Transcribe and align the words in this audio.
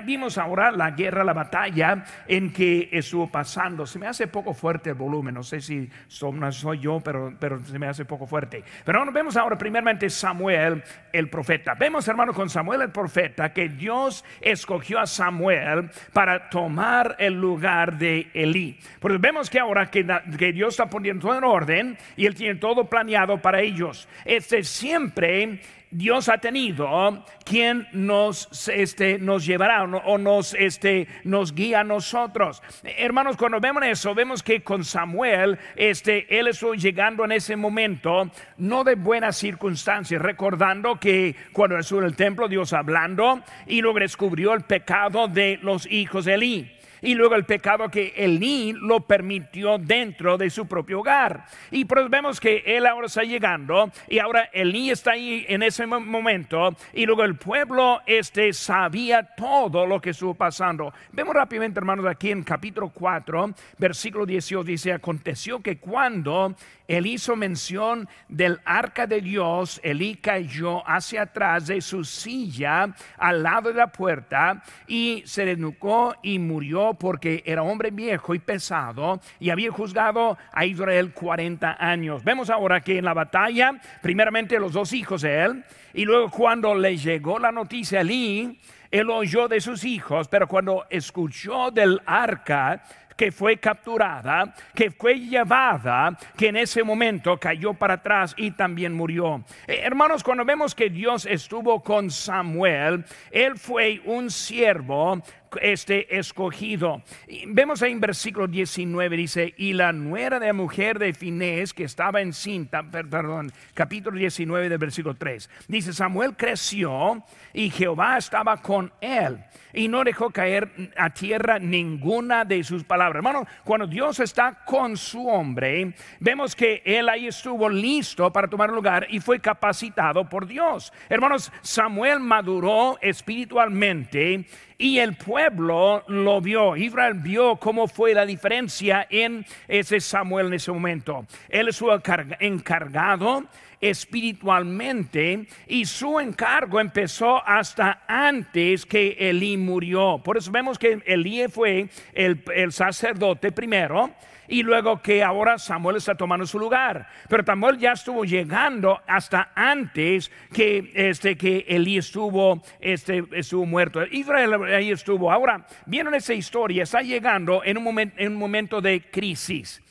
Vimos 0.00 0.38
ahora 0.38 0.70
la 0.70 0.90
guerra, 0.92 1.24
la 1.24 1.32
batalla 1.32 2.04
en 2.26 2.52
que 2.52 2.88
estuvo 2.92 3.30
pasando. 3.30 3.86
Se 3.86 3.98
me 3.98 4.06
hace 4.06 4.26
poco 4.26 4.54
fuerte 4.54 4.90
el 4.90 4.96
volumen, 4.96 5.34
no 5.34 5.42
sé 5.42 5.60
si 5.60 5.88
soy 6.08 6.78
yo, 6.78 7.00
pero, 7.00 7.34
pero 7.38 7.60
se 7.60 7.78
me 7.78 7.86
hace 7.86 8.04
poco 8.04 8.26
fuerte. 8.26 8.62
Pero 8.84 9.04
vemos 9.12 9.36
ahora 9.36 9.56
primeramente 9.56 10.10
Samuel, 10.10 10.82
el 11.12 11.28
profeta. 11.28 11.74
Vemos, 11.74 12.06
hermano, 12.08 12.32
con 12.32 12.48
Samuel 12.48 12.82
el 12.82 12.90
profeta, 12.90 13.52
que 13.52 13.68
Dios 13.68 14.24
escogió 14.40 14.98
a 15.00 15.06
Samuel 15.06 15.90
para 16.12 16.48
tomar 16.48 17.16
el 17.18 17.34
lugar 17.34 17.98
de 17.98 18.30
Elí. 18.34 18.78
Porque 19.00 19.18
vemos 19.18 19.50
que 19.50 19.58
ahora 19.58 19.90
que, 19.90 20.06
que 20.38 20.52
Dios 20.52 20.74
está 20.74 20.88
poniendo 20.88 21.28
todo 21.28 21.38
en 21.38 21.44
orden 21.44 21.98
y 22.16 22.26
Él 22.26 22.34
tiene 22.34 22.56
todo 22.56 22.88
planeado 22.88 23.40
para 23.40 23.60
ellos. 23.60 24.08
Este 24.24 24.62
siempre 24.62 25.60
Dios 25.90 26.28
ha 26.28 26.38
tenido 26.38 27.24
quien 27.44 27.88
nos, 27.92 28.68
este, 28.68 29.18
nos 29.18 29.44
llevará 29.44 29.82
o 29.82 30.18
nos, 30.18 30.54
este, 30.54 31.08
nos 31.24 31.52
guía 31.52 31.80
a 31.80 31.84
nosotros. 31.84 32.62
Hermanos, 32.84 33.36
cuando 33.36 33.60
vemos 33.60 33.82
eso, 33.84 34.14
vemos 34.14 34.42
que 34.42 34.62
con 34.62 34.84
Samuel, 34.84 35.58
este, 35.74 36.38
él 36.38 36.46
estuvo 36.46 36.74
llegando 36.74 37.24
en 37.24 37.32
ese 37.32 37.56
momento, 37.56 38.30
no 38.58 38.84
de 38.84 38.94
buenas 38.94 39.36
circunstancias, 39.36 40.22
recordando 40.22 41.00
que 41.00 41.34
cuando 41.52 41.76
estuvo 41.76 42.00
en 42.00 42.06
el 42.06 42.16
templo, 42.16 42.46
Dios 42.46 42.72
hablando 42.72 43.42
y 43.66 43.80
luego 43.80 43.98
descubrió 43.98 44.54
el 44.54 44.62
pecado 44.62 45.26
de 45.26 45.58
los 45.62 45.90
hijos 45.90 46.24
de 46.24 46.34
Elí 46.34 46.79
y 47.02 47.14
luego 47.14 47.34
el 47.34 47.44
pecado 47.44 47.90
que 47.90 48.12
Elí 48.16 48.72
lo 48.72 49.00
permitió 49.00 49.78
dentro 49.78 50.36
de 50.36 50.50
su 50.50 50.66
propio 50.66 51.00
hogar. 51.00 51.46
Y 51.70 51.84
pues 51.84 52.08
vemos 52.08 52.40
que 52.40 52.62
él 52.66 52.86
ahora 52.86 53.06
está 53.06 53.22
llegando 53.22 53.90
y 54.08 54.18
ahora 54.18 54.48
Elí 54.52 54.90
está 54.90 55.12
ahí 55.12 55.44
en 55.48 55.62
ese 55.62 55.86
momento 55.86 56.74
y 56.92 57.06
luego 57.06 57.24
el 57.24 57.36
pueblo 57.36 58.00
este 58.06 58.52
sabía 58.52 59.22
todo 59.22 59.86
lo 59.86 60.00
que 60.00 60.10
estuvo 60.10 60.34
pasando. 60.34 60.92
Vemos 61.12 61.34
rápidamente, 61.34 61.80
hermanos, 61.80 62.06
aquí 62.06 62.30
en 62.30 62.42
capítulo 62.42 62.90
4, 62.90 63.54
versículo 63.78 64.26
18 64.26 64.64
dice, 64.64 64.92
aconteció 64.92 65.60
que 65.60 65.78
cuando 65.78 66.54
él 66.86 67.06
hizo 67.06 67.36
mención 67.36 68.08
del 68.28 68.58
arca 68.64 69.06
de 69.06 69.20
Dios, 69.20 69.80
Elí 69.84 70.16
cayó 70.16 70.86
hacia 70.88 71.22
atrás 71.22 71.68
de 71.68 71.80
su 71.80 72.04
silla 72.04 72.94
al 73.16 73.42
lado 73.42 73.68
de 73.68 73.76
la 73.76 73.92
puerta 73.92 74.62
y 74.88 75.22
se 75.24 75.44
desnucó 75.44 76.16
y 76.22 76.38
murió 76.38 76.89
porque 76.94 77.42
era 77.46 77.62
hombre 77.62 77.90
viejo 77.90 78.34
y 78.34 78.38
pesado 78.38 79.20
y 79.38 79.50
había 79.50 79.70
juzgado 79.70 80.36
a 80.52 80.64
Israel 80.64 81.12
40 81.12 81.76
años. 81.78 82.24
Vemos 82.24 82.50
ahora 82.50 82.80
que 82.80 82.98
en 82.98 83.04
la 83.04 83.14
batalla, 83.14 83.80
primeramente 84.02 84.58
los 84.58 84.72
dos 84.72 84.92
hijos 84.92 85.22
de 85.22 85.44
él, 85.44 85.64
y 85.94 86.04
luego 86.04 86.30
cuando 86.30 86.74
le 86.74 86.96
llegó 86.96 87.38
la 87.38 87.52
noticia 87.52 87.98
a 87.98 88.02
Elí, 88.02 88.58
él 88.90 89.10
oyó 89.10 89.48
de 89.48 89.60
sus 89.60 89.84
hijos, 89.84 90.28
pero 90.28 90.48
cuando 90.48 90.84
escuchó 90.90 91.70
del 91.70 92.00
arca, 92.06 92.82
que 93.20 93.30
fue 93.30 93.58
capturada, 93.58 94.54
que 94.74 94.90
fue 94.90 95.20
llevada, 95.20 96.16
que 96.38 96.48
en 96.48 96.56
ese 96.56 96.82
momento 96.82 97.36
cayó 97.36 97.74
para 97.74 97.94
atrás 97.94 98.32
y 98.34 98.52
también 98.52 98.94
murió. 98.94 99.44
Eh, 99.66 99.80
hermanos, 99.82 100.24
cuando 100.24 100.42
vemos 100.42 100.74
que 100.74 100.88
Dios 100.88 101.26
estuvo 101.26 101.82
con 101.82 102.10
Samuel, 102.10 103.04
él 103.30 103.58
fue 103.58 104.00
un 104.06 104.30
siervo 104.30 105.20
este 105.60 106.18
escogido. 106.18 107.02
vemos 107.48 107.82
ahí 107.82 107.92
en 107.92 108.00
versículo 108.00 108.46
19, 108.46 109.16
dice, 109.16 109.54
y 109.56 109.72
la 109.72 109.92
nuera 109.92 110.38
de 110.38 110.48
la 110.48 110.52
mujer 110.52 110.98
de 110.98 111.12
Finés 111.12 111.74
que 111.74 111.84
estaba 111.84 112.20
encinta, 112.20 112.82
perdón, 112.82 113.52
capítulo 113.74 114.18
19 114.18 114.68
del 114.68 114.78
versículo 114.78 115.14
3, 115.14 115.48
dice, 115.68 115.92
Samuel 115.92 116.36
creció 116.36 117.24
y 117.52 117.70
Jehová 117.70 118.18
estaba 118.18 118.56
con 118.58 118.92
él 119.00 119.38
y 119.72 119.88
no 119.88 120.04
dejó 120.04 120.30
caer 120.30 120.92
a 120.96 121.10
tierra 121.10 121.58
ninguna 121.58 122.44
de 122.44 122.62
sus 122.64 122.84
palabras. 122.84 123.16
Hermano, 123.16 123.46
cuando 123.64 123.86
Dios 123.86 124.20
está 124.20 124.64
con 124.64 124.96
su 124.96 125.26
hombre, 125.28 125.94
vemos 126.18 126.56
que 126.56 126.82
él 126.84 127.08
ahí 127.08 127.28
estuvo 127.28 127.68
listo 127.68 128.32
para 128.32 128.48
tomar 128.48 128.70
lugar 128.70 129.06
y 129.10 129.20
fue 129.20 129.40
capacitado 129.40 130.28
por 130.28 130.46
Dios. 130.46 130.92
Hermanos, 131.08 131.52
Samuel 131.62 132.20
maduró 132.20 132.98
espiritualmente 133.00 134.46
y 134.80 134.98
el 134.98 135.14
pueblo 135.14 136.02
lo 136.08 136.40
vio. 136.40 136.74
Israel 136.74 137.14
vio 137.14 137.56
cómo 137.56 137.86
fue 137.86 138.14
la 138.14 138.24
diferencia 138.24 139.06
en 139.10 139.44
ese 139.68 140.00
Samuel 140.00 140.46
en 140.46 140.54
ese 140.54 140.72
momento. 140.72 141.26
Él 141.50 141.68
estuvo 141.68 141.92
encargado 142.40 143.44
espiritualmente 143.80 145.46
y 145.66 145.84
su 145.86 146.20
encargo 146.20 146.80
empezó 146.80 147.46
hasta 147.46 148.02
antes 148.06 148.84
que 148.84 149.16
Elí 149.18 149.56
murió. 149.56 150.20
Por 150.22 150.36
eso 150.36 150.50
vemos 150.50 150.78
que 150.78 151.02
Elí 151.06 151.46
fue 151.48 151.88
el, 152.12 152.72
sacerdote 152.72 153.52
primero 153.52 154.10
y 154.48 154.62
luego 154.62 155.00
que 155.00 155.22
ahora 155.22 155.58
Samuel 155.58 155.96
está 155.96 156.14
tomando 156.14 156.46
su 156.46 156.58
lugar. 156.58 157.08
Pero 157.28 157.44
Samuel 157.44 157.78
ya 157.78 157.92
estuvo 157.92 158.24
llegando 158.24 159.00
hasta 159.06 159.52
antes 159.54 160.30
que, 160.52 160.90
este, 160.94 161.36
que 161.36 161.64
estuvo, 161.68 162.62
este, 162.80 163.24
estuvo 163.32 163.64
muerto. 163.64 164.04
Israel 164.06 164.62
ahí 164.64 164.90
estuvo. 164.90 165.30
Ahora, 165.30 165.66
vieron 165.86 166.14
esa 166.14 166.34
historia, 166.34 166.82
está 166.82 167.00
llegando 167.00 167.62
en 167.64 167.78
un, 167.78 167.98
en 167.98 168.32
un 168.32 168.38
momento 168.38 168.80
de 168.80 169.00
crisis. 169.02 169.82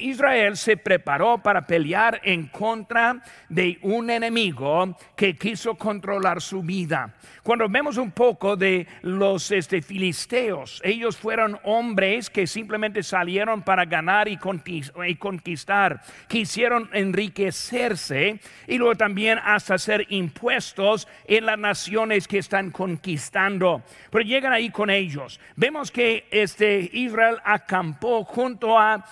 Israel 0.00 0.56
se 0.56 0.76
preparó 0.76 1.38
para 1.38 1.66
pelear 1.66 2.20
en 2.24 2.48
contra 2.48 3.22
de 3.48 3.78
un 3.82 4.10
enemigo 4.10 4.96
que 5.14 5.36
quiso 5.36 5.76
controlar 5.76 6.42
su 6.42 6.62
vida. 6.62 7.14
Cuando 7.42 7.68
vemos 7.68 7.96
un 7.96 8.10
poco 8.10 8.56
de 8.56 8.86
los 9.02 9.50
este, 9.50 9.80
filisteos, 9.80 10.82
ellos 10.84 11.16
fueron 11.16 11.58
hombres 11.62 12.28
que 12.28 12.46
simplemente 12.46 13.02
salieron 13.02 13.62
para 13.62 13.84
ganar 13.84 14.28
y 14.28 14.36
conquistar, 15.16 16.02
quisieron 16.26 16.90
enriquecerse 16.92 18.40
y 18.66 18.78
luego 18.78 18.96
también 18.96 19.38
hasta 19.42 19.74
hacer 19.74 20.06
impuestos 20.10 21.08
en 21.26 21.46
las 21.46 21.58
naciones 21.58 22.28
que 22.28 22.38
están 22.38 22.70
conquistando. 22.70 23.82
Pero 24.10 24.24
llegan 24.24 24.52
ahí 24.52 24.70
con 24.70 24.90
ellos. 24.90 25.40
Vemos 25.56 25.90
que 25.90 26.26
este 26.30 26.90
Israel 26.92 27.38
acampó 27.44 28.24
junto 28.24 28.78
a 28.78 29.04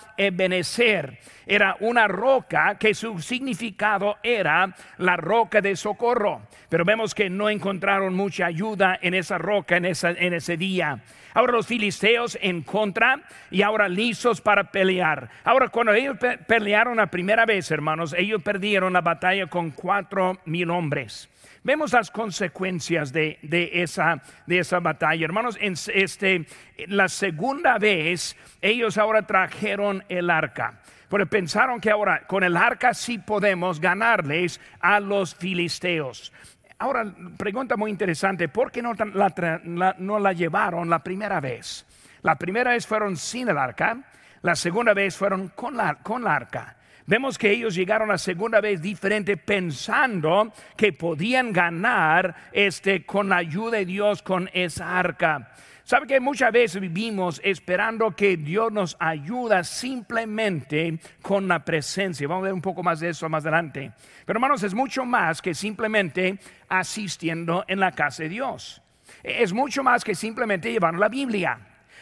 Era 1.45 1.77
una 1.79 2.07
roca 2.07 2.77
que 2.77 2.93
su 2.93 3.19
significado 3.19 4.17
era 4.21 4.75
la 4.97 5.15
roca 5.15 5.61
de 5.61 5.75
socorro. 5.75 6.41
Pero 6.69 6.83
vemos 6.83 7.15
que 7.15 7.29
no 7.29 7.49
encontraron 7.49 8.13
mucha 8.13 8.47
ayuda 8.47 8.99
en 9.01 9.13
esa 9.13 9.37
roca 9.37 9.77
en, 9.77 9.85
en 9.85 10.33
ese 10.33 10.57
día. 10.57 10.99
Ahora 11.33 11.53
los 11.53 11.67
filisteos 11.67 12.37
en 12.41 12.63
contra 12.63 13.21
y 13.51 13.61
ahora 13.61 13.87
listos 13.87 14.41
para 14.41 14.71
pelear. 14.71 15.29
Ahora 15.43 15.69
cuando 15.69 15.93
ellos 15.93 16.17
pelearon 16.47 16.97
la 16.97 17.07
primera 17.07 17.45
vez, 17.45 17.69
hermanos, 17.71 18.15
ellos 18.17 18.41
perdieron 18.41 18.93
la 18.93 19.01
batalla 19.01 19.45
con 19.45 19.71
cuatro 19.71 20.39
mil 20.45 20.69
hombres. 20.71 21.29
Vemos 21.63 21.93
las 21.93 22.11
consecuencias 22.11 23.11
de, 23.11 23.39
esa, 23.73 24.21
de 24.45 24.59
esa 24.59 24.79
batalla. 24.79 25.25
Hermanos, 25.25 25.57
este, 25.61 26.45
la 26.87 27.09
segunda 27.09 27.77
vez 27.77 28.35
ellos 28.61 28.97
ahora 28.97 29.23
trajeron 29.23 30.03
el 30.09 30.29
arca. 30.29 30.79
Porque 31.09 31.25
pensaron 31.25 31.79
que 31.79 31.91
ahora 31.91 32.27
con 32.27 32.43
el 32.43 32.57
arca 32.57 32.93
sí 32.93 33.17
podemos 33.17 33.79
ganarles 33.79 34.59
a 34.79 34.99
los 34.99 35.35
filisteos. 35.35 36.33
Ahora, 36.79 37.05
pregunta 37.37 37.75
muy 37.75 37.89
interesante, 37.89 38.49
¿por 38.49 38.71
qué 38.71 38.81
no 38.81 38.93
la, 38.93 39.95
no 39.97 40.19
la 40.19 40.33
llevaron 40.33 40.89
la 40.89 40.99
primera 40.99 41.39
vez? 41.39 41.85
La 42.21 42.35
primera 42.35 42.71
vez 42.71 42.85
fueron 42.85 43.17
sin 43.17 43.49
el 43.49 43.57
arca, 43.57 43.97
la 44.41 44.55
segunda 44.55 44.93
vez 44.93 45.17
fueron 45.17 45.49
con 45.49 45.75
la, 45.75 45.95
con 45.95 46.23
la 46.23 46.35
arca. 46.35 46.76
Vemos 47.09 47.37
que 47.37 47.49
ellos 47.49 47.73
llegaron 47.73 48.09
la 48.09 48.17
segunda 48.17 48.59
vez 48.59 48.81
diferente 48.81 49.37
pensando 49.37 50.51
que 50.75 50.91
podían 50.91 51.53
ganar 51.53 52.35
este 52.51 53.05
con 53.05 53.29
la 53.29 53.37
ayuda 53.37 53.77
de 53.77 53.85
Dios 53.85 54.21
con 54.21 54.49
esa 54.51 54.99
arca. 54.99 55.53
Sabe 55.85 56.05
que 56.05 56.19
muchas 56.19 56.51
veces 56.51 56.81
vivimos 56.81 57.39
esperando 57.45 58.13
que 58.13 58.35
Dios 58.35 58.73
nos 58.73 58.97
ayuda 58.99 59.63
simplemente 59.63 60.99
con 61.21 61.47
la 61.47 61.63
presencia. 61.63 62.27
Vamos 62.27 62.41
a 62.41 62.47
ver 62.47 62.53
un 62.53 62.61
poco 62.61 62.83
más 62.83 62.99
de 62.99 63.07
eso 63.07 63.29
más 63.29 63.45
adelante. 63.45 63.93
Pero 64.25 64.37
hermanos, 64.39 64.63
es 64.63 64.73
mucho 64.73 65.05
más 65.05 65.41
que 65.41 65.53
simplemente 65.53 66.37
asistiendo 66.67 67.63
en 67.69 67.79
la 67.79 67.93
casa 67.93 68.23
de 68.23 68.29
Dios. 68.29 68.81
Es 69.23 69.53
mucho 69.53 69.81
más 69.81 70.03
que 70.03 70.13
simplemente 70.13 70.69
llevando 70.69 70.99
la 70.99 71.07
Biblia 71.07 71.57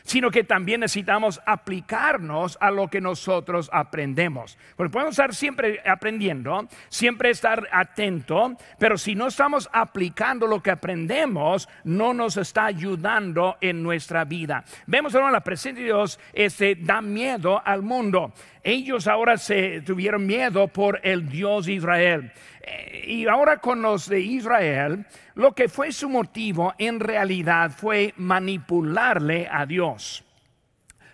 sino 0.06 0.32
que 0.32 0.44
también 0.44 0.80
necesitamos 0.80 1.42
aplicarnos 1.46 2.58
a 2.62 2.72
lo 2.72 2.88
que 2.88 3.02
nosotros 3.02 3.70
aprendemos. 3.74 4.58
Porque 4.78 4.92
podemos 4.92 5.14
estar 5.14 5.36
siempre 5.36 5.82
aprendiendo, 5.86 6.68
siempre 6.88 7.32
estar 7.32 7.68
atento, 7.72 8.56
pero 8.80 8.98
si 8.98 9.16
no 9.16 9.28
estamos 9.28 9.68
aplicando 9.74 10.48
lo 10.48 10.62
que 10.62 10.72
aprendemos, 10.72 11.68
no 11.84 12.14
nos 12.14 12.38
está 12.38 12.66
ayudando 12.66 13.58
en 13.60 13.84
nuestra 13.84 14.24
vida. 14.24 14.64
Vemos 14.86 15.16
ahora 15.16 15.32
la 15.32 15.42
presencia 15.42 15.82
de 15.82 15.88
Dios, 15.88 16.20
este, 16.34 16.76
da 16.76 17.02
miedo 17.02 17.62
al 17.66 17.82
mundo. 17.82 18.34
Ellos 18.66 19.08
ahora 19.08 19.38
se 19.38 19.82
tuvieron 19.82 20.26
miedo 20.26 20.68
por 20.68 21.00
el 21.04 21.30
Dios 21.30 21.68
Israel. 21.68 22.32
Eh, 22.62 23.06
y 23.08 23.28
ahora 23.28 23.58
con 23.58 23.84
los 23.84 24.10
de 24.10 24.20
Israel, 24.20 25.06
lo 25.36 25.54
que 25.54 25.70
fue 25.70 25.92
su 25.92 26.10
motivo 26.10 26.74
en 26.80 27.00
realidad 27.00 27.72
fue 27.78 28.16
manipularle 28.18 29.48
a 29.52 29.68
Dios. 29.68 30.24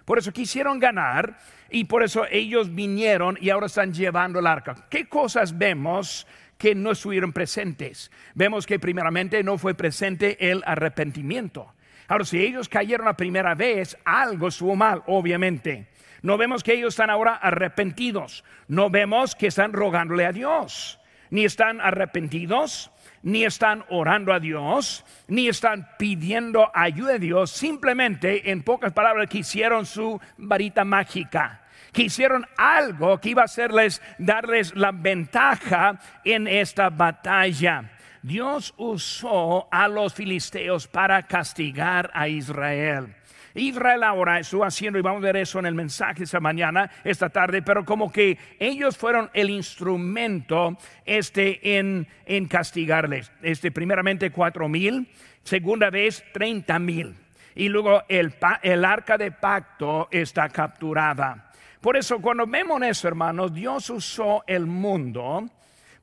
Por 0.06 0.18
eso 0.18 0.31
quisieron 0.31 0.80
ganar 0.80 1.38
y 1.69 1.83
por 1.83 2.03
eso 2.03 2.25
ellos 2.31 2.74
vinieron 2.74 3.38
y 3.42 3.50
ahora 3.50 3.65
están 3.65 3.94
llevando 3.94 4.39
el 4.39 4.47
arca. 4.47 4.88
¿Qué 4.89 5.09
cosas 5.09 5.57
vemos 5.57 6.25
que 6.57 6.74
no 6.74 6.92
estuvieron 6.92 7.33
presentes? 7.33 8.12
Vemos 8.33 8.65
que 8.65 8.80
primeramente 8.80 9.44
no 9.44 9.57
fue 9.57 9.74
presente 9.74 10.50
el 10.51 10.63
arrepentimiento. 10.65 11.74
Ahora, 12.07 12.24
si 12.24 12.42
ellos 12.42 12.69
cayeron 12.69 13.07
la 13.07 13.18
primera 13.18 13.56
vez, 13.56 13.97
algo 14.06 14.47
estuvo 14.47 14.75
mal, 14.75 15.04
obviamente. 15.07 15.88
No 16.21 16.38
vemos 16.38 16.63
que 16.63 16.73
ellos 16.73 16.94
están 16.94 17.09
ahora 17.09 17.33
arrepentidos. 17.35 18.44
No 18.68 18.89
vemos 18.89 19.35
que 19.35 19.47
están 19.47 19.73
rogándole 19.73 20.25
a 20.25 20.31
Dios. 20.31 21.00
Ni 21.29 21.45
están 21.45 21.79
arrepentidos, 21.79 22.91
ni 23.23 23.45
están 23.45 23.85
orando 23.89 24.33
a 24.33 24.39
Dios, 24.41 25.06
ni 25.27 25.47
están 25.47 25.88
pidiendo 25.97 26.69
ayuda 26.73 27.13
a 27.13 27.19
Dios. 27.19 27.51
Simplemente, 27.51 28.51
en 28.51 28.63
pocas 28.63 28.91
palabras, 28.91 29.29
quisieron 29.29 29.85
su 29.85 30.19
varita 30.38 30.83
mágica. 30.83 31.62
Quisieron 31.94 32.45
algo 32.57 33.19
que 33.19 33.29
iba 33.29 33.41
a 33.41 33.45
hacerles, 33.45 34.01
darles 34.18 34.75
la 34.75 34.91
ventaja 34.91 36.00
en 36.23 36.47
esta 36.47 36.89
batalla. 36.89 37.91
Dios 38.21 38.73
usó 38.77 39.68
a 39.71 39.88
los 39.88 40.13
filisteos 40.13 40.88
para 40.88 41.23
castigar 41.23 42.12
a 42.13 42.27
Israel. 42.27 43.15
Israel 43.53 44.03
ahora 44.03 44.39
estuvo 44.39 44.63
haciendo, 44.63 44.98
y 44.98 45.01
vamos 45.01 45.21
a 45.21 45.25
ver 45.25 45.38
eso 45.38 45.59
en 45.59 45.65
el 45.65 45.75
mensaje 45.75 46.24
esta 46.24 46.39
mañana, 46.39 46.89
esta 47.03 47.30
tarde, 47.30 47.62
pero 47.62 47.83
como 47.83 48.12
que 48.12 48.38
ellos 48.59 48.98
fueron 48.98 49.30
el 49.33 49.50
instrumento 49.50 50.77
este, 51.06 51.77
en, 51.77 52.07
en 52.25 52.48
castigarles. 52.48 53.31
Este, 53.42 53.71
primeramente 53.71 54.31
cuatro 54.31 54.69
mil, 54.69 55.09
segunda 55.44 55.89
vez 55.89 56.24
treinta 56.33 56.80
mil. 56.80 57.15
Y 57.53 57.68
luego 57.68 58.03
el, 58.07 58.33
el 58.62 58.86
arca 58.86 59.18
de 59.18 59.31
pacto 59.31 60.07
está 60.09 60.47
capturada. 60.47 61.51
Por 61.81 61.97
eso 61.97 62.21
cuando 62.21 62.47
vemos 62.47 62.81
eso, 62.83 63.07
hermanos, 63.07 63.54
Dios 63.54 63.89
usó 63.89 64.44
el 64.47 64.65
mundo 64.65 65.50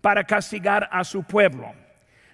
para 0.00 0.24
castigar 0.24 0.88
a 0.92 1.04
su 1.04 1.22
pueblo. 1.22 1.72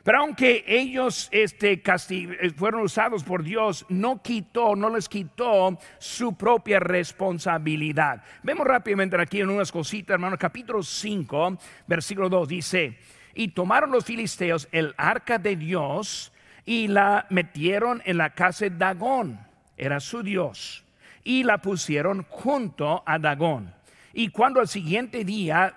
Pero 0.05 0.19
aunque 0.19 0.65
ellos 0.69 1.31
este, 1.33 1.83
eh, 1.83 2.51
fueron 2.55 2.83
usados 2.83 3.25
por 3.25 3.43
Dios, 3.43 3.87
no 3.89 4.21
quitó, 4.21 4.77
no 4.77 4.91
les 4.91 5.09
quitó 5.09 5.79
su 5.99 6.37
propia 6.37 6.79
responsabilidad. 6.79 8.23
Vemos 8.43 8.67
rápidamente 8.67 9.19
aquí 9.19 9.41
en 9.41 9.49
unas 9.49 9.73
cositas, 9.73 10.15
hermano, 10.15 10.37
capítulo 10.37 10.83
5, 10.83 11.59
versículo 11.87 12.29
2 12.29 12.49
dice, 12.49 12.99
y 13.35 13.49
tomaron 13.49 13.91
los 13.91 14.05
filisteos 14.05 14.69
el 14.73 14.95
arca 14.99 15.39
de 15.39 15.57
Dios 15.57 16.33
y 16.67 16.89
la 16.89 17.27
metieron 17.31 18.03
en 18.05 18.19
la 18.19 18.35
casa 18.35 18.67
de 18.67 18.77
Dagón, 18.77 19.41
era 19.79 20.01
su 20.01 20.23
Dios, 20.23 20.85
y 21.25 21.45
la 21.45 21.63
pusieron 21.63 22.27
junto 22.29 23.03
a 23.07 23.19
Dagón. 23.19 23.75
Y 24.13 24.29
cuando 24.29 24.61
al 24.61 24.69
siguiente 24.69 25.25
día 25.25 25.75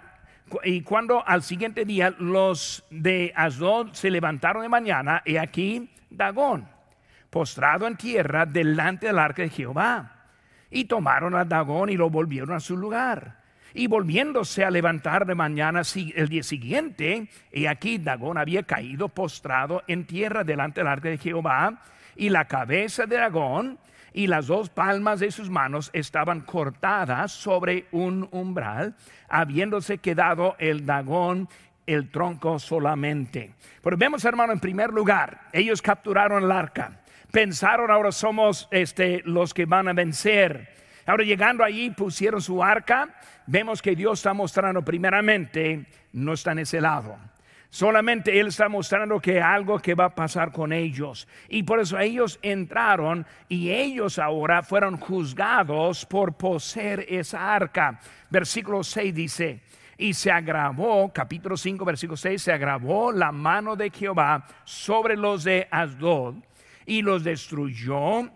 y 0.63 0.81
cuando 0.81 1.25
al 1.27 1.43
siguiente 1.43 1.85
día 1.85 2.13
los 2.19 2.83
de 2.89 3.33
Asdod 3.35 3.93
se 3.93 4.09
levantaron 4.09 4.63
de 4.63 4.69
mañana, 4.69 5.21
y 5.25 5.37
aquí 5.37 5.89
Dagón, 6.09 6.67
postrado 7.29 7.87
en 7.87 7.97
tierra 7.97 8.45
delante 8.45 9.07
del 9.07 9.19
arca 9.19 9.41
de 9.41 9.49
Jehová. 9.49 10.13
Y 10.69 10.85
tomaron 10.85 11.35
a 11.35 11.45
Dagón 11.45 11.89
y 11.89 11.97
lo 11.97 12.09
volvieron 12.09 12.51
a 12.53 12.59
su 12.59 12.75
lugar. 12.75 13.37
Y 13.73 13.87
volviéndose 13.87 14.65
a 14.65 14.71
levantar 14.71 15.25
de 15.25 15.35
mañana 15.35 15.81
el 16.15 16.29
día 16.29 16.43
siguiente, 16.43 17.29
y 17.51 17.65
aquí 17.67 17.97
Dagón 17.97 18.37
había 18.37 18.63
caído 18.63 19.09
postrado 19.09 19.83
en 19.87 20.05
tierra 20.05 20.43
delante 20.43 20.81
del 20.81 20.87
arca 20.87 21.09
de 21.09 21.17
Jehová, 21.17 21.81
y 22.15 22.29
la 22.29 22.45
cabeza 22.45 23.05
de 23.05 23.17
Dagón 23.17 23.77
y 24.17 24.25
las 24.25 24.47
dos 24.47 24.69
palmas 24.71 25.19
de 25.19 25.29
sus 25.29 25.47
manos 25.47 25.91
estaban 25.93 26.41
cortadas 26.41 27.31
sobre 27.31 27.85
un 27.91 28.27
umbral, 28.31 28.95
habiéndose 29.29 29.99
quedado 29.99 30.55
el 30.57 30.87
dagón 30.87 31.47
el 31.85 32.09
tronco 32.09 32.57
solamente. 32.57 33.53
Pero 33.83 33.95
vemos, 33.95 34.25
hermano, 34.25 34.53
en 34.53 34.59
primer 34.59 34.91
lugar, 34.91 35.41
ellos 35.53 35.83
capturaron 35.83 36.43
el 36.43 36.51
arca. 36.51 36.99
Pensaron, 37.31 37.91
ahora 37.91 38.11
somos 38.11 38.67
este, 38.71 39.21
los 39.23 39.53
que 39.53 39.65
van 39.65 39.87
a 39.87 39.93
vencer. 39.93 40.67
Ahora 41.05 41.23
llegando 41.23 41.63
allí 41.63 41.91
pusieron 41.91 42.41
su 42.41 42.63
arca. 42.63 43.13
Vemos 43.45 43.83
que 43.83 43.95
Dios 43.95 44.17
está 44.17 44.33
mostrando 44.33 44.81
primeramente, 44.81 45.85
no 46.13 46.33
está 46.33 46.53
en 46.53 46.59
ese 46.59 46.81
lado. 46.81 47.19
Solamente 47.69 48.39
Él 48.39 48.47
está 48.47 48.69
mostrando 48.69 49.19
que 49.19 49.41
algo 49.41 49.79
que 49.79 49.93
va 49.93 50.05
a 50.05 50.15
pasar 50.15 50.51
con 50.51 50.71
ellos. 50.71 51.27
Y 51.49 51.63
por 51.63 51.79
eso 51.79 51.99
ellos 51.99 52.39
entraron 52.41 53.25
y 53.49 53.71
ellos 53.71 54.19
ahora 54.19 54.63
fueron 54.63 54.97
juzgados 54.97 56.05
por 56.05 56.33
poseer 56.33 57.05
esa 57.09 57.53
arca. 57.53 57.99
Versículo 58.29 58.83
6 58.83 59.13
dice, 59.13 59.61
y 59.97 60.13
se 60.13 60.31
agravó, 60.31 61.11
capítulo 61.11 61.57
5, 61.57 61.83
versículo 61.83 62.17
6, 62.17 62.41
se 62.41 62.53
agravó 62.53 63.11
la 63.11 63.31
mano 63.31 63.75
de 63.75 63.89
Jehová 63.89 64.45
sobre 64.63 65.17
los 65.17 65.43
de 65.43 65.67
Asdod 65.71 66.35
y 66.85 67.01
los 67.01 67.23
destruyó 67.23 68.29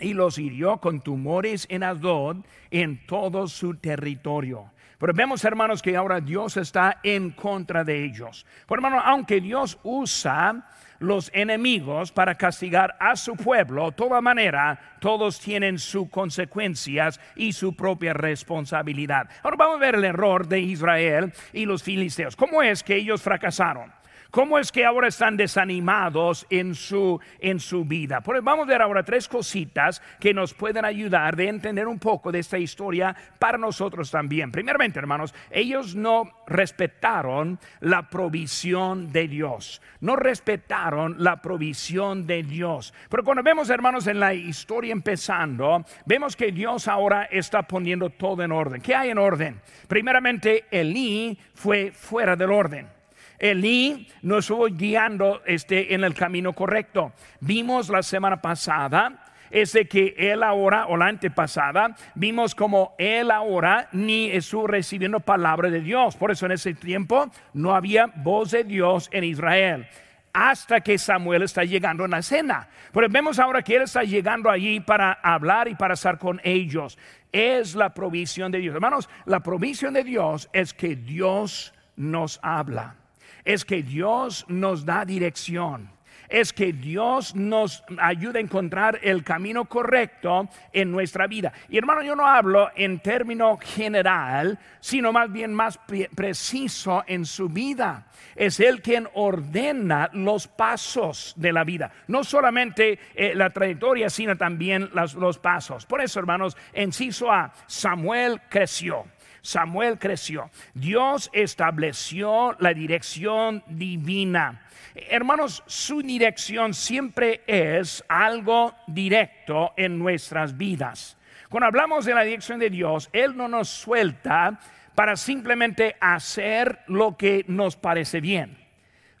y 0.00 0.14
los 0.14 0.38
hirió 0.38 0.78
con 0.78 1.00
tumores 1.00 1.66
en 1.70 1.82
Asdod 1.82 2.38
en 2.70 3.06
todo 3.06 3.46
su 3.46 3.76
territorio. 3.76 4.72
Pero 5.00 5.14
vemos, 5.14 5.42
hermanos, 5.46 5.80
que 5.80 5.96
ahora 5.96 6.20
Dios 6.20 6.58
está 6.58 6.98
en 7.02 7.30
contra 7.30 7.84
de 7.84 8.04
ellos. 8.04 8.44
Por 8.66 8.78
hermano, 8.78 9.00
aunque 9.00 9.40
Dios 9.40 9.78
usa 9.82 10.66
los 10.98 11.30
enemigos 11.32 12.12
para 12.12 12.36
castigar 12.36 12.98
a 13.00 13.16
su 13.16 13.34
pueblo, 13.34 13.86
de 13.86 13.92
toda 13.92 14.20
manera, 14.20 14.78
todos 15.00 15.40
tienen 15.40 15.78
sus 15.78 16.10
consecuencias 16.10 17.18
y 17.34 17.54
su 17.54 17.74
propia 17.74 18.12
responsabilidad. 18.12 19.26
Ahora 19.42 19.56
vamos 19.56 19.76
a 19.76 19.80
ver 19.80 19.94
el 19.94 20.04
error 20.04 20.46
de 20.46 20.60
Israel 20.60 21.32
y 21.54 21.64
los 21.64 21.82
filisteos. 21.82 22.36
¿Cómo 22.36 22.62
es 22.62 22.82
que 22.82 22.96
ellos 22.96 23.22
fracasaron? 23.22 23.90
¿Cómo 24.30 24.58
es 24.60 24.70
que 24.70 24.84
ahora 24.84 25.08
están 25.08 25.36
desanimados 25.36 26.46
en 26.50 26.76
su, 26.76 27.20
en 27.40 27.58
su 27.58 27.84
vida? 27.84 28.22
Vamos 28.42 28.66
a 28.66 28.70
ver 28.70 28.80
ahora 28.80 29.02
tres 29.02 29.26
cositas 29.26 30.00
que 30.20 30.32
nos 30.32 30.54
pueden 30.54 30.84
ayudar 30.84 31.34
de 31.34 31.48
entender 31.48 31.88
un 31.88 31.98
poco 31.98 32.30
de 32.30 32.38
esta 32.38 32.56
historia 32.56 33.16
para 33.40 33.58
nosotros 33.58 34.08
también. 34.08 34.52
Primeramente, 34.52 35.00
hermanos, 35.00 35.34
ellos 35.50 35.96
no 35.96 36.30
respetaron 36.46 37.58
la 37.80 38.08
provisión 38.08 39.10
de 39.10 39.26
Dios. 39.26 39.82
No 40.00 40.14
respetaron 40.14 41.16
la 41.18 41.42
provisión 41.42 42.24
de 42.24 42.44
Dios. 42.44 42.94
Pero 43.08 43.24
cuando 43.24 43.42
vemos, 43.42 43.68
hermanos, 43.68 44.06
en 44.06 44.20
la 44.20 44.32
historia 44.32 44.92
empezando, 44.92 45.84
vemos 46.06 46.36
que 46.36 46.52
Dios 46.52 46.86
ahora 46.86 47.24
está 47.24 47.62
poniendo 47.62 48.10
todo 48.10 48.44
en 48.44 48.52
orden. 48.52 48.80
¿Qué 48.80 48.94
hay 48.94 49.10
en 49.10 49.18
orden? 49.18 49.60
Primeramente, 49.88 50.66
Elí 50.70 51.36
fue 51.54 51.90
fuera 51.90 52.36
del 52.36 52.52
orden. 52.52 52.99
Elí 53.40 54.06
nos 54.20 54.44
estuvo 54.44 54.66
guiando 54.66 55.42
este, 55.46 55.94
en 55.94 56.04
el 56.04 56.14
camino 56.14 56.52
correcto. 56.52 57.12
Vimos 57.40 57.88
la 57.88 58.02
semana 58.02 58.40
pasada 58.40 59.24
es 59.50 59.72
de 59.72 59.86
que 59.86 60.14
él 60.16 60.42
ahora, 60.42 60.86
o 60.86 60.96
la 60.96 61.06
antepasada, 61.06 61.96
vimos 62.14 62.54
como 62.54 62.94
él 62.98 63.30
ahora 63.30 63.88
ni 63.92 64.30
estuvo 64.30 64.66
recibiendo 64.66 65.20
palabra 65.20 65.70
de 65.70 65.80
Dios. 65.80 66.16
Por 66.16 66.30
eso 66.30 66.46
en 66.46 66.52
ese 66.52 66.74
tiempo 66.74 67.30
no 67.52 67.74
había 67.74 68.06
voz 68.06 68.52
de 68.52 68.62
Dios 68.64 69.08
en 69.12 69.24
Israel. 69.24 69.88
Hasta 70.32 70.80
que 70.80 70.96
Samuel 70.96 71.42
está 71.42 71.64
llegando 71.64 72.04
en 72.04 72.12
la 72.12 72.22
cena. 72.22 72.68
Pero 72.92 73.08
vemos 73.08 73.40
ahora 73.40 73.62
que 73.62 73.74
él 73.74 73.82
está 73.82 74.04
llegando 74.04 74.48
allí 74.48 74.78
para 74.78 75.12
hablar 75.12 75.66
y 75.66 75.74
para 75.74 75.94
estar 75.94 76.18
con 76.18 76.40
ellos. 76.44 76.96
Es 77.32 77.74
la 77.74 77.92
provisión 77.92 78.52
de 78.52 78.58
Dios. 78.58 78.74
Hermanos, 78.74 79.08
la 79.24 79.40
provisión 79.40 79.94
de 79.94 80.04
Dios 80.04 80.48
es 80.52 80.72
que 80.72 80.94
Dios 80.94 81.74
nos 81.96 82.38
habla 82.42 82.99
es 83.44 83.64
que 83.64 83.82
Dios 83.82 84.44
nos 84.48 84.84
da 84.84 85.04
dirección 85.04 85.90
es 86.30 86.52
que 86.52 86.72
Dios 86.72 87.34
nos 87.34 87.82
ayuda 87.98 88.38
a 88.38 88.42
encontrar 88.42 89.00
el 89.02 89.24
camino 89.24 89.64
correcto 89.66 90.48
en 90.72 90.90
nuestra 90.90 91.26
vida. 91.26 91.52
Y 91.68 91.76
hermano, 91.76 92.02
yo 92.02 92.14
no 92.14 92.24
hablo 92.24 92.70
en 92.76 93.00
término 93.00 93.58
general, 93.58 94.58
sino 94.78 95.12
más 95.12 95.30
bien 95.30 95.52
más 95.52 95.78
preciso 96.14 97.02
en 97.06 97.26
su 97.26 97.48
vida. 97.48 98.06
Es 98.36 98.60
Él 98.60 98.80
quien 98.80 99.08
ordena 99.14 100.08
los 100.12 100.46
pasos 100.46 101.34
de 101.36 101.52
la 101.52 101.64
vida. 101.64 101.90
No 102.06 102.22
solamente 102.22 102.98
eh, 103.14 103.34
la 103.34 103.50
trayectoria, 103.50 104.08
sino 104.08 104.36
también 104.36 104.88
los 104.92 105.38
pasos. 105.38 105.84
Por 105.84 106.00
eso, 106.00 106.20
hermanos, 106.20 106.56
en 106.72 106.90
A, 107.28 107.52
Samuel 107.66 108.40
creció. 108.48 109.04
Samuel 109.42 109.98
creció. 109.98 110.50
Dios 110.74 111.30
estableció 111.32 112.56
la 112.58 112.74
dirección 112.74 113.62
divina. 113.66 114.62
Hermanos, 114.94 115.62
su 115.66 116.02
dirección 116.02 116.74
siempre 116.74 117.42
es 117.46 118.04
algo 118.08 118.74
directo 118.86 119.72
en 119.76 119.98
nuestras 119.98 120.56
vidas. 120.56 121.16
Cuando 121.48 121.66
hablamos 121.66 122.04
de 122.04 122.14
la 122.14 122.22
dirección 122.22 122.58
de 122.58 122.70
Dios, 122.70 123.08
Él 123.12 123.36
no 123.36 123.48
nos 123.48 123.68
suelta 123.68 124.60
para 124.94 125.16
simplemente 125.16 125.96
hacer 126.00 126.80
lo 126.86 127.16
que 127.16 127.44
nos 127.48 127.76
parece 127.76 128.20
bien. 128.20 128.58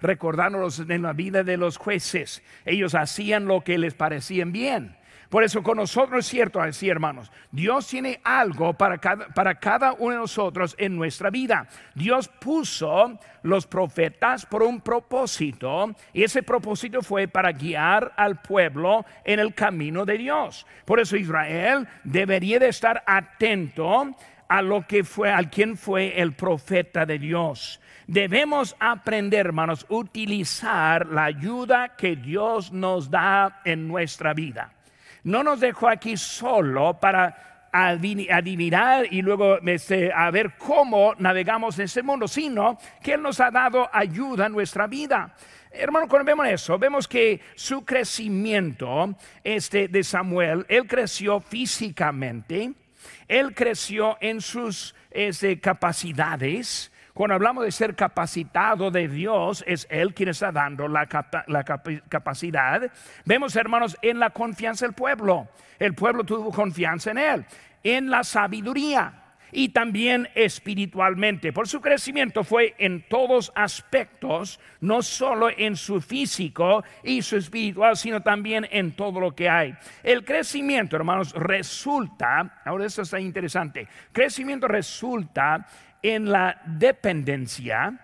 Recordándonos 0.00 0.78
en 0.80 1.02
la 1.02 1.12
vida 1.12 1.42
de 1.44 1.56
los 1.56 1.76
jueces, 1.76 2.42
ellos 2.64 2.94
hacían 2.94 3.46
lo 3.46 3.62
que 3.62 3.78
les 3.78 3.94
parecía 3.94 4.44
bien. 4.44 4.96
Por 5.30 5.44
eso 5.44 5.62
con 5.62 5.76
nosotros 5.76 6.26
es 6.26 6.26
cierto 6.26 6.60
así, 6.60 6.88
hermanos. 6.88 7.30
Dios 7.52 7.86
tiene 7.86 8.20
algo 8.24 8.74
para 8.74 8.98
cada, 8.98 9.28
para 9.28 9.54
cada 9.54 9.92
uno 9.92 10.14
de 10.14 10.20
nosotros 10.22 10.74
en 10.76 10.96
nuestra 10.96 11.30
vida. 11.30 11.68
Dios 11.94 12.26
puso 12.26 13.16
los 13.44 13.64
profetas 13.64 14.44
por 14.44 14.64
un 14.64 14.80
propósito 14.80 15.94
y 16.12 16.24
ese 16.24 16.42
propósito 16.42 17.00
fue 17.00 17.28
para 17.28 17.52
guiar 17.52 18.12
al 18.16 18.42
pueblo 18.42 19.06
en 19.24 19.38
el 19.38 19.54
camino 19.54 20.04
de 20.04 20.18
Dios. 20.18 20.66
Por 20.84 20.98
eso 20.98 21.16
Israel 21.16 21.86
debería 22.02 22.58
de 22.58 22.68
estar 22.68 23.04
atento 23.06 24.16
a 24.48 24.62
lo 24.62 24.84
que 24.84 25.04
fue, 25.04 25.30
al 25.30 25.48
quien 25.48 25.76
fue 25.76 26.20
el 26.20 26.32
profeta 26.32 27.06
de 27.06 27.20
Dios. 27.20 27.80
Debemos 28.08 28.74
aprender, 28.80 29.46
hermanos, 29.46 29.86
utilizar 29.90 31.06
la 31.06 31.26
ayuda 31.26 31.94
que 31.96 32.16
Dios 32.16 32.72
nos 32.72 33.08
da 33.08 33.60
en 33.64 33.86
nuestra 33.86 34.34
vida 34.34 34.72
no 35.24 35.42
nos 35.42 35.60
dejó 35.60 35.88
aquí 35.88 36.16
solo 36.16 36.98
para 37.00 37.68
adivinar 37.72 39.06
y 39.10 39.22
luego 39.22 39.58
este, 39.58 40.12
a 40.12 40.30
ver 40.30 40.54
cómo 40.58 41.14
navegamos 41.18 41.78
en 41.78 41.84
ese 41.84 42.02
mundo, 42.02 42.26
sino 42.26 42.78
que 43.02 43.14
Él 43.14 43.22
nos 43.22 43.40
ha 43.40 43.50
dado 43.50 43.88
ayuda 43.92 44.46
en 44.46 44.52
nuestra 44.52 44.86
vida. 44.86 45.34
Hermano, 45.72 46.08
cuando 46.08 46.26
vemos 46.26 46.48
eso, 46.48 46.78
vemos 46.78 47.06
que 47.06 47.40
su 47.54 47.84
crecimiento 47.84 49.14
este, 49.44 49.86
de 49.86 50.02
Samuel, 50.02 50.66
él 50.68 50.86
creció 50.88 51.38
físicamente, 51.40 52.72
él 53.28 53.54
creció 53.54 54.18
en 54.20 54.40
sus 54.40 54.96
este, 55.12 55.60
capacidades, 55.60 56.90
cuando 57.20 57.34
hablamos 57.34 57.64
de 57.64 57.70
ser 57.70 57.94
capacitado 57.94 58.90
de 58.90 59.06
Dios, 59.06 59.62
es 59.66 59.86
Él 59.90 60.14
quien 60.14 60.30
está 60.30 60.50
dando 60.52 60.88
la, 60.88 61.04
capacidad. 62.08 62.90
Vemos, 63.26 63.56
hermanos, 63.56 63.98
en 64.00 64.18
la 64.18 64.30
confianza 64.30 64.86
del 64.86 64.94
pueblo. 64.94 65.46
El 65.78 65.94
pueblo 65.94 66.24
tuvo 66.24 66.50
confianza 66.50 67.10
en 67.10 67.18
Él. 67.18 67.44
En 67.84 68.08
la 68.08 68.24
sabiduría 68.24 69.20
y 69.52 69.68
también 69.68 70.30
espiritualmente. 70.34 71.52
Por 71.52 71.68
su 71.68 71.82
crecimiento 71.82 72.42
fue 72.42 72.74
en 72.78 73.06
todos 73.06 73.52
aspectos, 73.54 74.58
no 74.80 75.02
solo 75.02 75.50
en 75.54 75.76
su 75.76 76.00
físico 76.00 76.84
y 77.02 77.20
su 77.20 77.36
espiritual, 77.36 77.98
sino 77.98 78.22
también 78.22 78.66
en 78.70 78.92
todo 78.92 79.20
lo 79.20 79.34
que 79.34 79.48
hay. 79.48 79.74
El 80.02 80.24
crecimiento, 80.24 80.96
hermanos, 80.96 81.34
resulta, 81.34 82.62
ahora 82.64 82.86
eso 82.86 83.02
está 83.02 83.20
interesante, 83.20 83.88
crecimiento 84.10 84.68
resulta 84.68 85.66
en 86.02 86.30
la 86.30 86.60
dependencia 86.64 87.98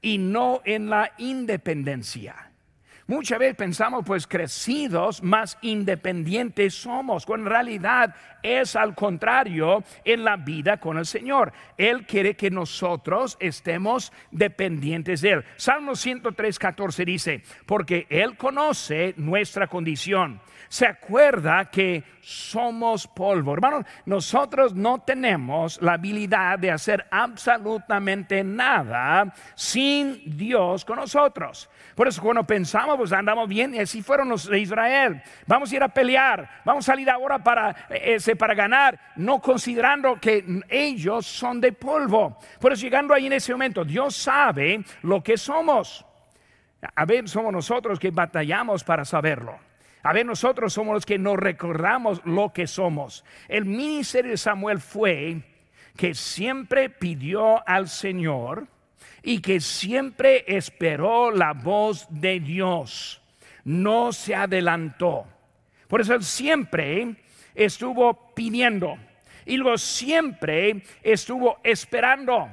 y 0.00 0.18
no 0.18 0.60
en 0.64 0.90
la 0.90 1.12
independencia. 1.18 2.48
Muchas 3.10 3.38
veces 3.38 3.56
pensamos, 3.56 4.04
pues 4.04 4.26
crecidos, 4.26 5.22
más 5.22 5.56
independientes 5.62 6.74
somos, 6.74 7.24
cuando 7.24 7.46
en 7.46 7.52
realidad 7.52 8.14
es 8.42 8.76
al 8.76 8.94
contrario 8.94 9.82
en 10.04 10.24
la 10.24 10.36
vida 10.36 10.78
con 10.78 10.98
el 10.98 11.06
Señor. 11.06 11.54
Él 11.78 12.04
quiere 12.04 12.34
que 12.34 12.50
nosotros 12.50 13.38
estemos 13.40 14.12
dependientes 14.30 15.22
de 15.22 15.30
Él. 15.30 15.44
Salmo 15.56 15.96
103, 15.96 16.58
14 16.58 17.04
dice, 17.06 17.42
porque 17.64 18.06
Él 18.10 18.36
conoce 18.36 19.14
nuestra 19.16 19.68
condición 19.68 20.42
se 20.68 20.86
acuerda 20.86 21.64
que 21.66 22.04
somos 22.20 23.06
polvo. 23.06 23.54
Hermanos, 23.54 23.84
nosotros 24.04 24.74
no 24.74 25.00
tenemos 25.00 25.80
la 25.80 25.94
habilidad 25.94 26.58
de 26.58 26.70
hacer 26.70 27.06
absolutamente 27.10 28.44
nada 28.44 29.32
sin 29.54 30.36
Dios 30.36 30.84
con 30.84 30.96
nosotros. 30.96 31.70
Por 31.94 32.06
eso 32.06 32.22
cuando 32.22 32.44
pensamos, 32.44 32.96
pues 32.96 33.12
andamos 33.12 33.48
bien, 33.48 33.74
y 33.74 33.78
así 33.78 34.02
fueron 34.02 34.28
los 34.28 34.46
de 34.46 34.60
Israel. 34.60 35.22
Vamos 35.46 35.72
a 35.72 35.76
ir 35.76 35.82
a 35.82 35.88
pelear, 35.88 36.48
vamos 36.64 36.88
a 36.88 36.92
salir 36.92 37.08
ahora 37.08 37.38
para, 37.38 37.74
ese, 37.90 38.36
para 38.36 38.54
ganar, 38.54 38.98
no 39.16 39.40
considerando 39.40 40.20
que 40.20 40.62
ellos 40.68 41.26
son 41.26 41.60
de 41.60 41.72
polvo. 41.72 42.38
Por 42.60 42.72
eso 42.72 42.82
llegando 42.82 43.14
ahí 43.14 43.26
en 43.26 43.32
ese 43.32 43.52
momento, 43.52 43.84
Dios 43.84 44.14
sabe 44.16 44.84
lo 45.02 45.22
que 45.22 45.36
somos. 45.36 46.04
A 46.94 47.04
ver, 47.04 47.28
somos 47.28 47.52
nosotros 47.52 47.98
que 47.98 48.10
batallamos 48.10 48.84
para 48.84 49.04
saberlo. 49.04 49.67
A 50.02 50.12
ver, 50.12 50.24
nosotros 50.24 50.72
somos 50.72 50.94
los 50.94 51.06
que 51.06 51.18
nos 51.18 51.36
recordamos 51.36 52.20
lo 52.24 52.52
que 52.52 52.66
somos. 52.66 53.24
El 53.48 53.64
ministerio 53.64 54.30
de 54.30 54.36
Samuel 54.36 54.80
fue 54.80 55.42
que 55.96 56.14
siempre 56.14 56.88
pidió 56.88 57.66
al 57.68 57.88
Señor 57.88 58.68
y 59.22 59.40
que 59.40 59.60
siempre 59.60 60.44
esperó 60.46 61.30
la 61.30 61.52
voz 61.52 62.06
de 62.10 62.40
Dios. 62.40 63.20
No 63.64 64.12
se 64.12 64.34
adelantó. 64.34 65.26
Por 65.88 66.00
eso 66.00 66.14
él 66.14 66.22
siempre 66.22 67.16
estuvo 67.54 68.32
pidiendo 68.34 68.96
y 69.44 69.56
luego 69.56 69.78
siempre 69.78 70.82
estuvo 71.02 71.58
esperando. 71.64 72.48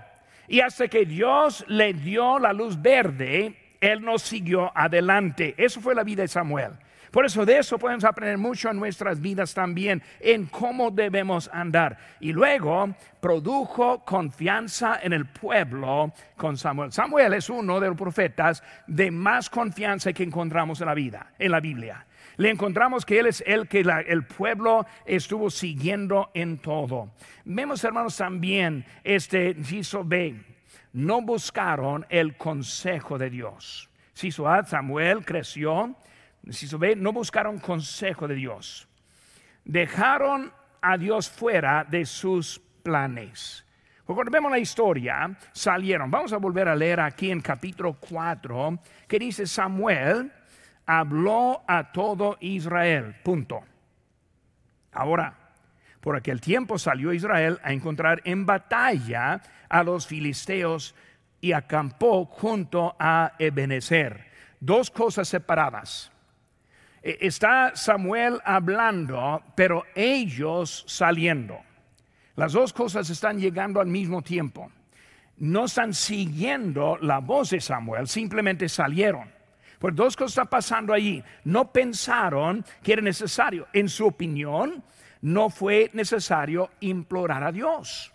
Y 0.48 0.62
hasta 0.62 0.88
que 0.88 1.06
Dios 1.06 1.64
le 1.68 1.94
dio 1.94 2.40
la 2.40 2.54
luz 2.54 2.82
verde, 2.82 3.56
él 3.82 4.02
no 4.02 4.18
siguió 4.18 4.72
adelante. 4.75 5.54
Eso 5.58 5.82
fue 5.82 5.94
la 5.94 6.04
vida 6.04 6.24
de 6.24 6.28
Samuel. 6.28 6.72
Por 7.15 7.25
eso 7.25 7.45
de 7.45 7.60
eso 7.60 7.79
podemos 7.79 8.03
aprender 8.03 8.38
mucho 8.38 8.69
en 8.69 8.75
nuestras 8.75 9.22
vidas 9.22 9.53
también, 9.53 10.03
en 10.19 10.48
cómo 10.48 10.91
debemos 10.91 11.50
andar. 11.53 11.98
Y 12.19 12.34
luego 12.34 12.93
produjo 13.22 14.03
confianza 14.03 15.00
en 15.01 15.13
el 15.13 15.25
pueblo 15.25 16.12
con 16.36 16.57
Samuel. 16.57 16.91
Samuel 16.91 17.36
es 17.36 17.50
uno 17.50 17.79
de 17.79 17.88
los 17.88 17.98
profetas 17.98 18.62
de 18.86 19.12
más 19.12 19.50
confianza 19.50 20.12
que 20.12 20.24
encontramos 20.24 20.81
en 20.81 20.88
la 20.88 20.93
vida, 20.93 21.31
en 21.39 21.51
la 21.51 21.62
Biblia. 21.62 22.05
Le 22.36 22.50
encontramos 22.50 23.05
que 23.05 23.17
él 23.19 23.27
es 23.27 23.41
el 23.48 23.69
que 23.69 23.79
el 24.07 24.25
pueblo 24.25 24.86
estuvo 25.05 25.50
siguiendo 25.50 26.31
en 26.34 26.57
todo. 26.57 27.12
Vemos, 27.45 27.81
hermanos, 27.86 28.17
también 28.17 28.84
este 29.05 29.51
inciso 29.51 30.03
B. 30.03 30.36
No 30.91 31.22
buscaron 31.22 32.05
el 32.10 32.36
consejo 32.36 33.17
de 33.17 33.29
Dios. 33.29 33.89
Samuel 34.13 35.24
creció 35.24 35.95
no 36.98 37.14
buscaron 37.14 37.60
consejo 37.60 38.28
de 38.28 38.36
Dios. 38.36 38.88
Dejaron 39.64 40.54
a 40.82 40.98
Dios 40.98 41.30
fuera 41.30 41.84
de 41.84 42.06
sus 42.06 42.62
planes. 42.84 43.66
Vemos 44.08 44.52
la 44.52 44.60
historia, 44.60 45.36
salieron. 45.52 46.12
Vamos 46.12 46.32
a 46.34 46.38
volver 46.38 46.68
a 46.68 46.75
leer 46.75 47.00
aquí 47.00 47.32
en 47.32 47.42
capítulo 47.42 47.94
4, 47.94 48.80
que 49.08 49.18
dice 49.18 49.48
Samuel 49.48 50.32
habló 50.86 51.64
a 51.68 51.92
todo 51.92 52.38
Israel. 52.40 53.16
Punto. 53.24 53.64
Ahora, 54.92 55.36
por 56.00 56.16
aquel 56.16 56.40
tiempo 56.40 56.78
salió 56.78 57.12
Israel 57.12 57.60
a 57.64 57.74
encontrar 57.74 58.22
en 58.25 58.46
batalla 58.46 59.42
a 59.68 59.84
los 59.84 60.06
filisteos 60.06 60.94
y 61.42 61.54
acampó 61.54 62.25
junto 62.25 62.96
a 63.00 63.34
Ebenezer. 63.40 64.28
Dos 64.60 64.92
cosas 64.92 65.28
separadas. 65.28 66.12
E, 67.05 67.19
está 67.21 67.75
Samuel 67.75 68.41
hablando, 68.43 69.43
pero 69.53 69.83
ellos 69.93 70.83
saliendo. 70.88 71.59
Las 72.35 72.53
dos 72.53 72.74
cosas 72.74 73.07
están 73.12 73.39
llegando 73.39 73.79
al 73.79 73.85
mismo 73.85 74.24
tiempo. 74.24 74.71
No 75.38 75.65
están 75.65 75.93
siguiendo 75.93 76.97
la 77.00 77.19
voz 77.19 77.51
de 77.51 77.62
Samuel, 77.62 78.07
simplemente 78.07 78.67
salieron. 78.67 79.31
Pues 79.77 79.93
dos 79.95 80.15
cosas 80.15 80.31
están 80.31 80.47
pasando 80.47 80.93
allí. 80.93 81.24
No 81.43 81.71
pensaron 81.71 82.65
que 82.81 82.93
era 82.93 83.03
necesario. 83.03 83.67
En 83.71 83.88
su 83.88 84.07
opinión, 84.07 84.83
no 85.21 85.50
fue 85.51 85.91
necesario 85.93 86.71
implorar 86.79 87.43
a 87.43 87.51
Dios. 87.51 88.12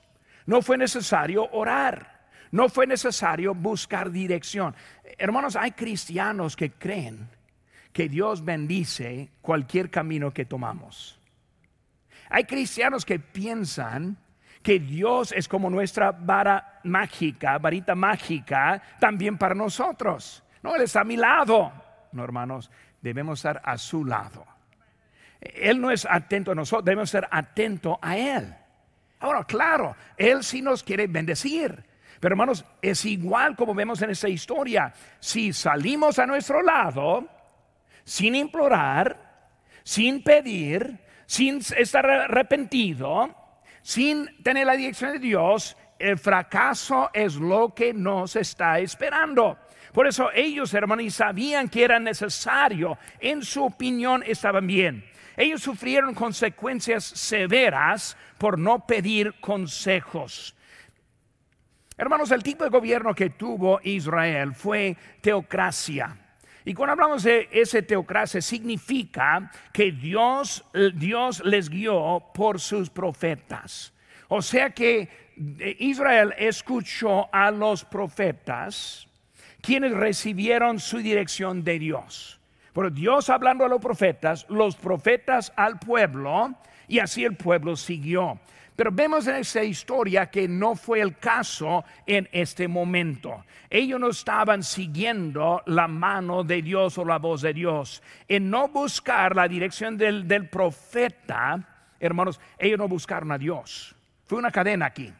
No 0.46 0.62
fue 0.62 0.76
necesario 0.76 1.48
orar. 1.52 2.22
No 2.50 2.68
fue 2.68 2.88
necesario 2.88 3.54
buscar 3.54 4.10
dirección. 4.10 4.74
Hermanos, 5.16 5.54
hay 5.54 5.70
cristianos 5.72 6.56
que 6.56 6.72
creen 6.72 7.28
que 7.92 8.08
Dios 8.08 8.44
bendice 8.44 9.30
cualquier 9.40 9.90
camino 9.90 10.32
que 10.32 10.44
tomamos. 10.44 11.18
Hay 12.28 12.44
cristianos 12.44 13.04
que 13.04 13.18
piensan 13.18 14.16
que 14.62 14.78
Dios 14.78 15.32
es 15.32 15.48
como 15.48 15.70
nuestra 15.70 16.12
vara 16.12 16.80
mágica, 16.84 17.58
varita 17.58 17.94
mágica, 17.94 18.80
también 19.00 19.38
para 19.38 19.54
nosotros. 19.54 20.42
No, 20.62 20.76
Él 20.76 20.82
está 20.82 21.00
a 21.00 21.04
mi 21.04 21.16
lado. 21.16 21.72
No, 22.12 22.22
hermanos, 22.22 22.70
debemos 23.00 23.38
estar 23.40 23.60
a 23.64 23.78
su 23.78 24.04
lado. 24.04 24.46
Él 25.40 25.80
no 25.80 25.90
es 25.90 26.06
atento 26.08 26.52
a 26.52 26.54
nosotros, 26.54 26.84
debemos 26.84 27.10
ser 27.10 27.26
atentos 27.30 27.96
a 28.02 28.16
Él. 28.16 28.54
Ahora, 29.20 29.44
claro, 29.44 29.96
Él 30.16 30.44
sí 30.44 30.60
nos 30.62 30.82
quiere 30.82 31.06
bendecir. 31.06 31.84
Pero 32.20 32.34
hermanos, 32.34 32.64
es 32.82 33.04
igual 33.06 33.56
como 33.56 33.74
vemos 33.74 34.02
en 34.02 34.10
esta 34.10 34.28
historia. 34.28 34.92
Si 35.18 35.54
salimos 35.54 36.18
a 36.18 36.26
nuestro 36.26 36.62
lado, 36.62 37.26
sin 38.10 38.34
implorar, 38.34 39.46
sin 39.84 40.24
pedir, 40.24 40.98
sin 41.26 41.60
estar 41.76 42.04
arrepentido, 42.10 43.32
sin 43.82 44.42
tener 44.42 44.66
la 44.66 44.72
dirección 44.72 45.12
de 45.12 45.20
Dios, 45.20 45.76
el 45.96 46.18
fracaso 46.18 47.10
es 47.14 47.36
lo 47.36 47.72
que 47.72 47.94
nos 47.94 48.34
está 48.34 48.80
esperando. 48.80 49.58
Por 49.92 50.08
eso 50.08 50.28
ellos, 50.34 50.74
hermanos, 50.74 51.14
sabían 51.14 51.68
que 51.68 51.84
era 51.84 52.00
necesario, 52.00 52.98
en 53.20 53.44
su 53.44 53.62
opinión 53.62 54.24
estaban 54.26 54.66
bien. 54.66 55.04
Ellos 55.36 55.62
sufrieron 55.62 56.12
consecuencias 56.12 57.04
severas 57.04 58.16
por 58.38 58.58
no 58.58 58.84
pedir 58.88 59.34
consejos. 59.40 60.56
Hermanos, 61.96 62.32
el 62.32 62.42
tipo 62.42 62.64
de 62.64 62.70
gobierno 62.70 63.14
que 63.14 63.30
tuvo 63.30 63.78
Israel 63.84 64.52
fue 64.52 64.96
teocracia. 65.20 66.16
Y 66.64 66.74
cuando 66.74 66.92
hablamos 66.92 67.22
de 67.22 67.48
esa 67.52 67.80
teocracia, 67.82 68.40
significa 68.40 69.50
que 69.72 69.92
Dios, 69.92 70.64
Dios 70.94 71.42
les 71.44 71.68
guió 71.68 72.22
por 72.34 72.60
sus 72.60 72.90
profetas. 72.90 73.92
O 74.28 74.42
sea 74.42 74.70
que 74.70 75.08
Israel 75.78 76.34
escuchó 76.38 77.32
a 77.34 77.50
los 77.50 77.84
profetas, 77.84 79.08
quienes 79.62 79.92
recibieron 79.92 80.78
su 80.78 80.98
dirección 80.98 81.64
de 81.64 81.78
Dios. 81.78 82.40
Pero 82.72 82.90
Dios 82.90 83.30
hablando 83.30 83.64
a 83.64 83.68
los 83.68 83.80
profetas, 83.80 84.46
los 84.48 84.76
profetas 84.76 85.52
al 85.56 85.78
pueblo, 85.78 86.54
y 86.86 86.98
así 86.98 87.24
el 87.24 87.36
pueblo 87.36 87.76
siguió. 87.76 88.38
Pero 88.80 88.92
vemos 88.92 89.26
en 89.26 89.36
esa 89.36 89.62
historia 89.62 90.30
que 90.30 90.48
no 90.48 90.74
fue 90.74 91.02
el 91.02 91.18
caso 91.18 91.84
en 92.06 92.26
este 92.32 92.66
momento. 92.66 93.44
Ellos 93.68 94.00
no 94.00 94.08
estaban 94.08 94.62
siguiendo 94.62 95.60
la 95.66 95.86
mano 95.86 96.44
de 96.44 96.62
Dios 96.62 96.96
o 96.96 97.04
la 97.04 97.18
voz 97.18 97.42
de 97.42 97.52
Dios. 97.52 98.02
En 98.26 98.48
no 98.48 98.68
buscar 98.68 99.36
la 99.36 99.46
dirección 99.48 99.98
del, 99.98 100.26
del 100.26 100.48
profeta, 100.48 101.62
hermanos, 102.00 102.40
ellos 102.58 102.78
no 102.78 102.88
buscaron 102.88 103.30
a 103.32 103.36
Dios. 103.36 103.94
Fue 104.24 104.38
una 104.38 104.50
cadena 104.50 104.86
aquí. 104.86 105.12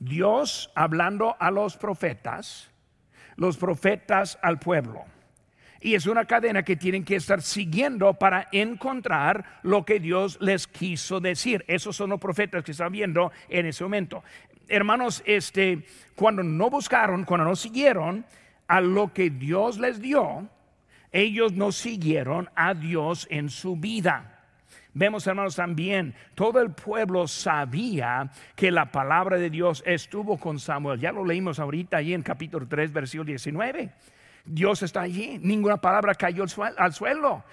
Dios 0.00 0.72
hablando 0.74 1.36
a 1.38 1.52
los 1.52 1.76
profetas, 1.76 2.68
los 3.36 3.56
profetas 3.56 4.40
al 4.42 4.58
pueblo. 4.58 5.04
Y 5.84 5.94
es 5.94 6.06
una 6.06 6.24
cadena 6.24 6.62
que 6.62 6.76
tienen 6.76 7.04
que 7.04 7.16
estar 7.16 7.42
siguiendo 7.42 8.14
para 8.14 8.48
encontrar 8.52 9.60
lo 9.62 9.84
que 9.84 10.00
Dios 10.00 10.38
les 10.40 10.66
quiso 10.66 11.20
decir. 11.20 11.62
Esos 11.68 11.94
son 11.94 12.08
los 12.08 12.18
profetas 12.18 12.64
que 12.64 12.70
están 12.70 12.90
viendo 12.90 13.30
en 13.50 13.66
ese 13.66 13.84
momento. 13.84 14.24
Hermanos, 14.66 15.22
este, 15.26 15.84
cuando 16.14 16.42
no 16.42 16.70
buscaron, 16.70 17.24
cuando 17.24 17.44
no 17.44 17.54
siguieron 17.54 18.24
a 18.66 18.80
lo 18.80 19.12
que 19.12 19.28
Dios 19.28 19.78
les 19.78 20.00
dio, 20.00 20.48
ellos 21.12 21.52
no 21.52 21.70
siguieron 21.70 22.48
a 22.54 22.72
Dios 22.72 23.26
en 23.28 23.50
su 23.50 23.76
vida. 23.76 24.40
Vemos, 24.94 25.26
hermanos, 25.26 25.54
también, 25.54 26.14
todo 26.34 26.62
el 26.62 26.70
pueblo 26.70 27.28
sabía 27.28 28.30
que 28.56 28.70
la 28.70 28.90
palabra 28.90 29.36
de 29.36 29.50
Dios 29.50 29.82
estuvo 29.84 30.38
con 30.38 30.58
Samuel. 30.58 30.98
Ya 30.98 31.12
lo 31.12 31.26
leímos 31.26 31.58
ahorita 31.58 31.98
ahí 31.98 32.14
en 32.14 32.22
capítulo 32.22 32.66
3, 32.66 32.90
versículo 32.90 33.26
19. 33.26 33.92
Dios 34.44 34.82
está 34.82 35.02
allí, 35.02 35.38
ninguna 35.42 35.78
palabra 35.78 36.14
cayó 36.14 36.44
al 36.76 36.92
suelo. 36.92 37.44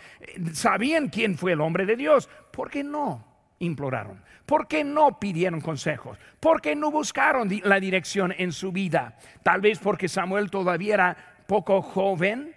Sabían 0.53 1.09
quién 1.09 1.37
fue 1.37 1.53
el 1.53 1.61
hombre 1.61 1.85
de 1.85 1.95
Dios. 1.95 2.29
¿Por 2.51 2.69
qué 2.69 2.83
no 2.83 3.25
imploraron? 3.59 4.21
¿Por 4.45 4.67
qué 4.67 4.83
no 4.83 5.17
pidieron 5.19 5.61
consejos? 5.61 6.17
¿Por 6.39 6.61
qué 6.61 6.75
no 6.75 6.91
buscaron 6.91 7.49
la 7.63 7.79
dirección 7.79 8.33
en 8.37 8.51
su 8.51 8.71
vida? 8.71 9.17
Tal 9.43 9.61
vez 9.61 9.79
porque 9.79 10.09
Samuel 10.09 10.51
todavía 10.51 10.95
era 10.95 11.17
poco 11.47 11.81
joven, 11.81 12.55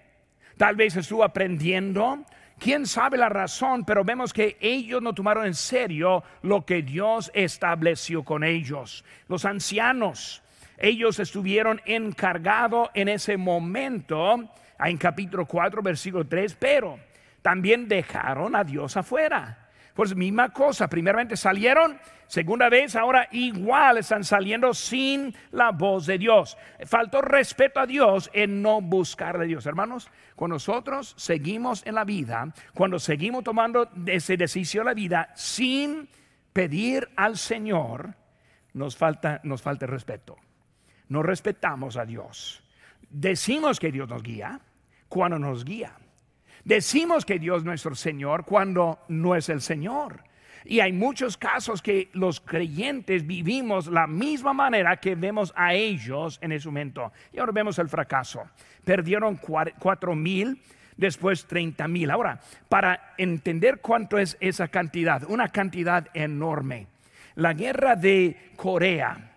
tal 0.56 0.76
vez 0.76 0.96
estuvo 0.96 1.24
aprendiendo, 1.24 2.24
quién 2.58 2.86
sabe 2.86 3.18
la 3.18 3.28
razón, 3.28 3.84
pero 3.84 4.04
vemos 4.04 4.32
que 4.32 4.56
ellos 4.60 5.02
no 5.02 5.14
tomaron 5.14 5.46
en 5.46 5.54
serio 5.54 6.24
lo 6.42 6.64
que 6.64 6.82
Dios 6.82 7.30
estableció 7.34 8.24
con 8.24 8.44
ellos. 8.44 9.04
Los 9.28 9.44
ancianos, 9.44 10.43
ellos 10.78 11.18
estuvieron 11.18 11.80
encargados 11.84 12.90
en 12.94 13.08
ese 13.08 13.36
momento, 13.36 14.50
en 14.78 14.96
capítulo 14.98 15.46
4, 15.46 15.82
versículo 15.82 16.26
3, 16.26 16.54
pero 16.54 16.98
también 17.42 17.88
dejaron 17.88 18.56
a 18.56 18.64
Dios 18.64 18.96
afuera. 18.96 19.64
Pues 19.94 20.16
misma 20.16 20.48
cosa, 20.52 20.88
primeramente 20.88 21.36
salieron, 21.36 22.00
segunda 22.26 22.68
vez, 22.68 22.96
ahora 22.96 23.28
igual 23.30 23.98
están 23.98 24.24
saliendo 24.24 24.74
sin 24.74 25.32
la 25.52 25.70
voz 25.70 26.06
de 26.06 26.18
Dios. 26.18 26.58
Faltó 26.84 27.22
respeto 27.22 27.78
a 27.78 27.86
Dios 27.86 28.28
en 28.32 28.60
no 28.60 28.80
buscar 28.80 29.36
a 29.36 29.44
Dios. 29.44 29.66
Hermanos, 29.66 30.10
cuando 30.34 30.56
nosotros 30.56 31.14
seguimos 31.16 31.86
en 31.86 31.94
la 31.94 32.04
vida, 32.04 32.52
cuando 32.74 32.98
seguimos 32.98 33.44
tomando 33.44 33.88
esa 34.06 34.34
decisión 34.34 34.86
la 34.86 34.94
vida 34.94 35.30
sin 35.36 36.08
pedir 36.52 37.08
al 37.14 37.38
Señor, 37.38 38.16
nos 38.72 38.96
falta, 38.96 39.40
nos 39.44 39.62
falta 39.62 39.86
respeto. 39.86 40.36
No 41.08 41.22
respetamos 41.22 41.96
a 41.96 42.04
Dios. 42.04 42.62
Decimos 43.08 43.78
que 43.78 43.92
Dios 43.92 44.08
nos 44.08 44.22
guía 44.22 44.60
cuando 45.08 45.38
nos 45.38 45.64
guía 45.64 45.96
Decimos 46.64 47.26
que 47.26 47.38
Dios 47.38 47.58
es 47.58 47.64
nuestro 47.64 47.94
Señor 47.94 48.44
cuando 48.44 49.00
no 49.08 49.36
es 49.36 49.48
el 49.50 49.60
Señor. 49.60 50.24
Y 50.64 50.80
hay 50.80 50.92
muchos 50.92 51.36
casos 51.36 51.82
que 51.82 52.08
los 52.14 52.40
creyentes 52.40 53.26
vivimos 53.26 53.86
la 53.86 54.06
misma 54.06 54.54
manera 54.54 54.96
que 54.96 55.14
vemos 55.14 55.52
a 55.56 55.74
ellos 55.74 56.38
en 56.40 56.52
ese 56.52 56.68
momento. 56.68 57.12
Y 57.32 57.38
ahora 57.38 57.52
vemos 57.52 57.78
el 57.78 57.90
fracaso. 57.90 58.44
Perdieron 58.82 59.38
cuatro 59.78 60.14
mil, 60.14 60.62
después 60.96 61.44
treinta 61.44 61.86
mil. 61.86 62.10
Ahora, 62.10 62.40
para 62.70 63.12
entender 63.18 63.80
cuánto 63.82 64.16
es 64.16 64.38
esa 64.40 64.68
cantidad, 64.68 65.22
una 65.28 65.50
cantidad 65.50 66.08
enorme. 66.14 66.86
La 67.34 67.52
guerra 67.52 67.94
de 67.94 68.52
Corea, 68.56 69.33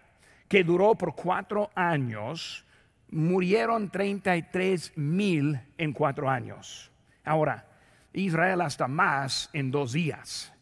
que 0.48 0.64
duró 0.64 0.96
por 0.96 1.16
cuatro 1.16 1.70
años, 1.76 2.66
murieron 3.10 3.90
33 3.90 4.98
mil 4.98 5.60
en 5.78 5.94
cuatro 5.94 6.30
años. 6.30 6.92
Ahora, 7.24 7.66
Israel 8.14 8.62
hasta 8.62 8.88
más 8.88 9.50
en 9.54 9.72
dos 9.72 9.94
días. 9.94 10.54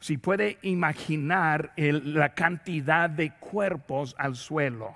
Si 0.00 0.18
puede 0.18 0.58
imaginar 0.62 1.72
la 1.76 2.34
cantidad 2.34 3.08
de 3.08 3.32
cuerpos 3.32 4.14
al 4.18 4.36
suelo. 4.36 4.94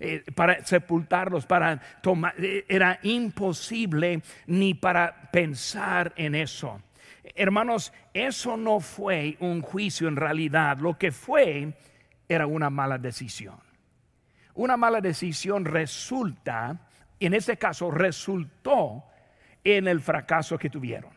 Eh, 0.00 0.22
para 0.34 0.64
sepultarlos, 0.64 1.44
para 1.44 1.80
tomar, 2.00 2.32
eh, 2.38 2.64
era 2.68 3.00
imposible 3.02 4.22
ni 4.46 4.74
para 4.74 5.28
pensar 5.32 6.12
en 6.16 6.36
eso. 6.36 6.80
Hermanos, 7.34 7.92
eso 8.14 8.56
no 8.56 8.78
fue 8.78 9.36
un 9.40 9.60
juicio 9.60 10.06
en 10.06 10.16
realidad, 10.16 10.78
lo 10.78 10.96
que 10.96 11.10
fue 11.10 11.74
era 12.28 12.46
una 12.46 12.70
mala 12.70 12.98
decisión. 12.98 13.58
Una 14.54 14.76
mala 14.76 15.00
decisión 15.00 15.64
resulta, 15.64 16.88
en 17.20 17.34
este 17.34 17.56
caso 17.56 17.90
resultó 17.90 19.04
en 19.64 19.88
el 19.88 20.00
fracaso 20.00 20.58
que 20.58 20.68
tuvieron. 20.68 21.12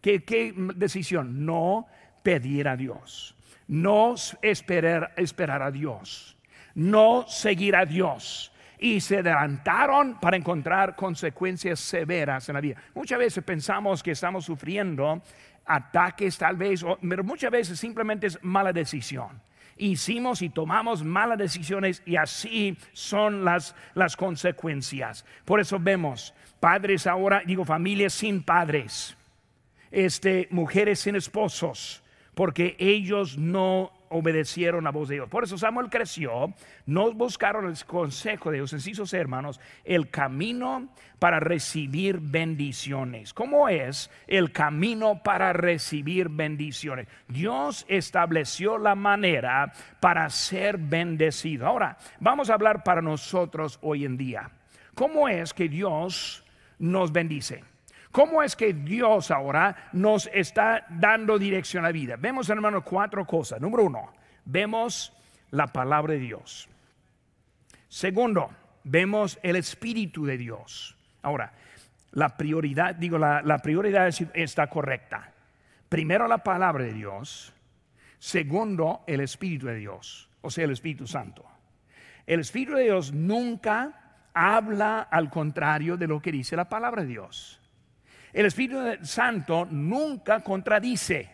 ¿Qué, 0.00 0.54
decisión? 0.74 1.44
No 1.44 1.86
pedir 2.22 2.68
a 2.68 2.76
Dios, 2.76 3.36
no 3.68 4.14
esperar, 4.42 5.12
esperar 5.16 5.62
a 5.62 5.70
Dios, 5.70 6.36
no 6.74 7.26
seguir 7.26 7.76
a 7.76 7.84
Dios. 7.84 8.52
Y 8.78 9.00
se 9.00 9.18
adelantaron 9.18 10.18
para 10.18 10.36
encontrar 10.36 10.96
consecuencias 10.96 11.78
severas 11.78 12.48
en 12.48 12.54
la 12.54 12.60
vida. 12.60 12.82
Muchas 12.94 13.16
veces 13.16 13.44
pensamos 13.44 14.02
que 14.02 14.10
estamos 14.10 14.44
sufriendo 14.44 15.22
ataques 15.64 16.36
tal 16.36 16.56
vez, 16.56 16.84
pero 17.08 17.22
muchas 17.22 17.52
veces 17.52 17.78
simplemente 17.78 18.26
es 18.26 18.42
mala 18.42 18.72
decisión 18.72 19.40
hicimos 19.76 20.42
y 20.42 20.48
tomamos 20.48 21.02
malas 21.04 21.38
decisiones 21.38 22.02
y 22.06 22.16
así 22.16 22.76
son 22.92 23.44
las, 23.44 23.74
las 23.94 24.16
consecuencias. 24.16 25.24
Por 25.44 25.60
eso 25.60 25.78
vemos 25.80 26.34
padres 26.60 27.06
ahora, 27.06 27.42
digo 27.44 27.64
familias 27.64 28.12
sin 28.12 28.42
padres, 28.42 29.16
este, 29.90 30.48
mujeres 30.50 31.00
sin 31.00 31.16
esposos, 31.16 32.02
porque 32.34 32.76
ellos 32.78 33.36
no 33.36 33.92
obedecieron 34.12 34.84
la 34.84 34.90
voz 34.90 35.08
de 35.08 35.16
Dios. 35.16 35.28
Por 35.28 35.44
eso 35.44 35.58
Samuel 35.58 35.88
creció, 35.90 36.54
no 36.86 37.12
buscaron 37.12 37.66
el 37.66 37.84
consejo 37.84 38.50
de 38.50 38.58
Dios, 38.58 38.70
sencillos 38.70 39.12
hermanos, 39.14 39.60
el 39.84 40.10
camino 40.10 40.88
para 41.18 41.40
recibir 41.40 42.18
bendiciones. 42.20 43.32
¿Cómo 43.32 43.68
es 43.68 44.10
el 44.26 44.52
camino 44.52 45.22
para 45.22 45.52
recibir 45.52 46.28
bendiciones? 46.28 47.08
Dios 47.28 47.84
estableció 47.88 48.78
la 48.78 48.94
manera 48.94 49.72
para 50.00 50.28
ser 50.30 50.78
bendecido. 50.78 51.66
Ahora, 51.66 51.96
vamos 52.20 52.50
a 52.50 52.54
hablar 52.54 52.84
para 52.84 53.02
nosotros 53.02 53.78
hoy 53.82 54.04
en 54.04 54.16
día. 54.16 54.50
¿Cómo 54.94 55.28
es 55.28 55.54
que 55.54 55.68
Dios 55.68 56.44
nos 56.78 57.12
bendice? 57.12 57.71
¿Cómo 58.12 58.42
es 58.42 58.54
que 58.54 58.74
Dios 58.74 59.30
ahora 59.30 59.88
nos 59.92 60.28
está 60.34 60.84
dando 60.90 61.38
dirección 61.38 61.84
a 61.84 61.88
la 61.88 61.92
vida? 61.92 62.16
Vemos, 62.16 62.50
hermano, 62.50 62.84
cuatro 62.84 63.26
cosas. 63.26 63.58
Número 63.58 63.84
uno, 63.84 64.12
vemos 64.44 65.14
la 65.50 65.68
palabra 65.68 66.12
de 66.12 66.20
Dios. 66.20 66.68
Segundo, 67.88 68.50
vemos 68.84 69.38
el 69.42 69.56
Espíritu 69.56 70.26
de 70.26 70.36
Dios. 70.36 70.94
Ahora, 71.22 71.54
la 72.12 72.36
prioridad, 72.36 72.94
digo, 72.94 73.16
la, 73.16 73.58
prioridad 73.62 74.08
está 74.34 74.66
correcta. 74.66 75.32
primero 75.88 76.28
la 76.28 76.38
palabra 76.38 76.84
de 76.84 76.92
Dios, 76.92 77.54
segundo 78.18 79.04
el 79.06 79.20
Espíritu 79.20 79.66
de 79.66 79.76
Dios, 79.76 80.28
o 80.42 80.50
sea, 80.50 80.64
el 80.64 80.70
Espíritu 80.72 81.06
Santo. 81.06 81.46
El 82.26 82.40
Espíritu 82.40 82.74
de 82.74 82.84
Dios 82.84 83.12
nunca 83.12 84.18
habla 84.34 85.00
al 85.00 85.30
contrario 85.30 85.96
de 85.96 86.08
lo 86.08 86.20
que 86.20 86.32
dice 86.32 86.56
la 86.56 86.68
palabra 86.68 87.02
de 87.02 87.08
Dios. 87.08 87.61
El 88.32 88.46
Espíritu 88.46 89.04
Santo 89.04 89.66
nunca 89.70 90.40
contradice. 90.40 91.30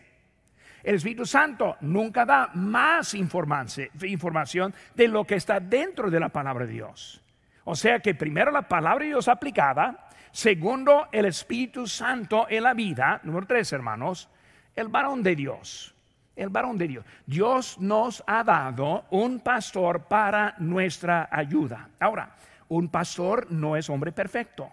El 0.83 0.95
Espíritu 0.95 1.25
Santo 1.25 1.77
nunca 1.81 2.25
da 2.25 2.51
más 2.53 3.13
información 3.13 4.73
de 4.95 5.07
lo 5.07 5.25
que 5.25 5.35
está 5.35 5.59
dentro 5.59 6.09
de 6.09 6.19
la 6.19 6.29
palabra 6.29 6.65
de 6.65 6.73
Dios. 6.73 7.21
O 7.65 7.75
sea 7.75 7.99
que 7.99 8.15
primero 8.15 8.51
la 8.51 8.63
palabra 8.63 9.03
de 9.03 9.11
Dios 9.11 9.27
aplicada, 9.27 10.07
segundo 10.31 11.07
el 11.11 11.25
Espíritu 11.25 11.85
Santo 11.87 12.47
en 12.49 12.63
la 12.63 12.73
vida, 12.73 13.19
número 13.23 13.45
tres 13.45 13.71
hermanos, 13.73 14.29
el 14.75 14.87
varón 14.87 15.21
de 15.21 15.35
Dios. 15.35 15.93
El 16.35 16.49
varón 16.49 16.77
de 16.77 16.87
Dios. 16.87 17.05
Dios 17.25 17.77
nos 17.79 18.23
ha 18.25 18.43
dado 18.45 19.05
un 19.09 19.41
pastor 19.41 20.05
para 20.05 20.55
nuestra 20.59 21.27
ayuda. 21.29 21.89
Ahora, 21.99 22.35
un 22.69 22.87
pastor 22.87 23.51
no 23.51 23.75
es 23.75 23.89
hombre 23.89 24.13
perfecto, 24.13 24.71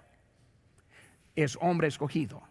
es 1.36 1.56
hombre 1.60 1.88
escogido. 1.88 2.42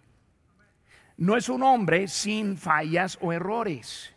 No 1.18 1.36
es 1.36 1.50
un 1.50 1.64
hombre 1.64 2.08
sin 2.08 2.58
fallas 2.58 3.18
o 3.22 3.34
errores, 3.34 4.15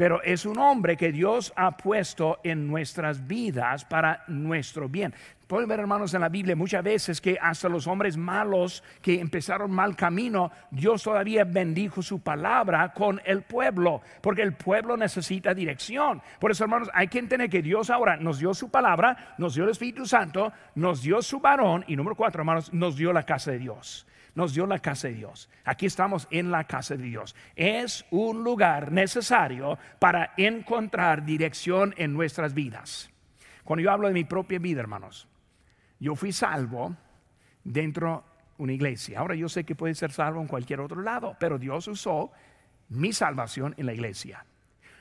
pero 0.00 0.22
es 0.22 0.46
un 0.46 0.58
hombre 0.58 0.96
que 0.96 1.12
Dios 1.12 1.52
ha 1.56 1.76
puesto 1.76 2.38
en 2.42 2.66
nuestras 2.66 3.26
vidas 3.26 3.84
para 3.84 4.24
nuestro 4.28 4.88
bien. 4.88 5.12
Pueden 5.46 5.68
ver, 5.68 5.78
hermanos, 5.78 6.14
en 6.14 6.22
la 6.22 6.30
Biblia 6.30 6.56
muchas 6.56 6.82
veces 6.82 7.20
que 7.20 7.36
hasta 7.38 7.68
los 7.68 7.86
hombres 7.86 8.16
malos 8.16 8.82
que 9.02 9.20
empezaron 9.20 9.70
mal 9.70 9.94
camino, 9.96 10.50
Dios 10.70 11.02
todavía 11.02 11.44
bendijo 11.44 12.00
su 12.00 12.20
palabra 12.20 12.94
con 12.94 13.20
el 13.26 13.42
pueblo, 13.42 14.00
porque 14.22 14.40
el 14.40 14.54
pueblo 14.54 14.96
necesita 14.96 15.52
dirección. 15.52 16.22
Por 16.38 16.50
eso, 16.50 16.64
hermanos, 16.64 16.88
hay 16.94 17.08
que 17.08 17.18
entender 17.18 17.50
que 17.50 17.60
Dios 17.60 17.90
ahora 17.90 18.16
nos 18.16 18.38
dio 18.38 18.54
su 18.54 18.70
palabra, 18.70 19.34
nos 19.36 19.54
dio 19.54 19.64
el 19.64 19.70
Espíritu 19.70 20.06
Santo, 20.06 20.50
nos 20.76 21.02
dio 21.02 21.20
su 21.20 21.40
varón 21.40 21.84
y 21.88 21.94
número 21.94 22.16
cuatro, 22.16 22.40
hermanos, 22.40 22.72
nos 22.72 22.96
dio 22.96 23.12
la 23.12 23.24
casa 23.24 23.50
de 23.50 23.58
Dios 23.58 24.06
nos 24.34 24.54
dio 24.54 24.66
la 24.66 24.78
casa 24.78 25.08
de 25.08 25.14
Dios. 25.14 25.48
Aquí 25.64 25.86
estamos 25.86 26.28
en 26.30 26.50
la 26.50 26.64
casa 26.64 26.96
de 26.96 27.04
Dios. 27.04 27.34
Es 27.56 28.04
un 28.10 28.42
lugar 28.44 28.92
necesario 28.92 29.78
para 29.98 30.32
encontrar 30.36 31.24
dirección 31.24 31.94
en 31.96 32.12
nuestras 32.12 32.54
vidas. 32.54 33.10
Cuando 33.64 33.82
yo 33.82 33.90
hablo 33.90 34.08
de 34.08 34.14
mi 34.14 34.24
propia 34.24 34.58
vida, 34.58 34.80
hermanos, 34.80 35.28
yo 35.98 36.16
fui 36.16 36.32
salvo 36.32 36.96
dentro 37.62 38.24
de 38.56 38.62
una 38.62 38.72
iglesia. 38.72 39.20
Ahora 39.20 39.34
yo 39.34 39.48
sé 39.48 39.64
que 39.64 39.74
puede 39.74 39.94
ser 39.94 40.12
salvo 40.12 40.40
en 40.40 40.48
cualquier 40.48 40.80
otro 40.80 41.02
lado, 41.02 41.36
pero 41.38 41.58
Dios 41.58 41.86
usó 41.88 42.30
mi 42.88 43.12
salvación 43.12 43.74
en 43.76 43.86
la 43.86 43.92
iglesia. 43.92 44.44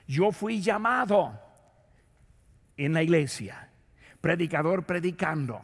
Yo 0.08 0.32
fui 0.32 0.62
llamado 0.62 1.40
en 2.78 2.94
la 2.94 3.04
iglesia, 3.04 3.70
predicador 4.22 4.84
predicando, 4.84 5.62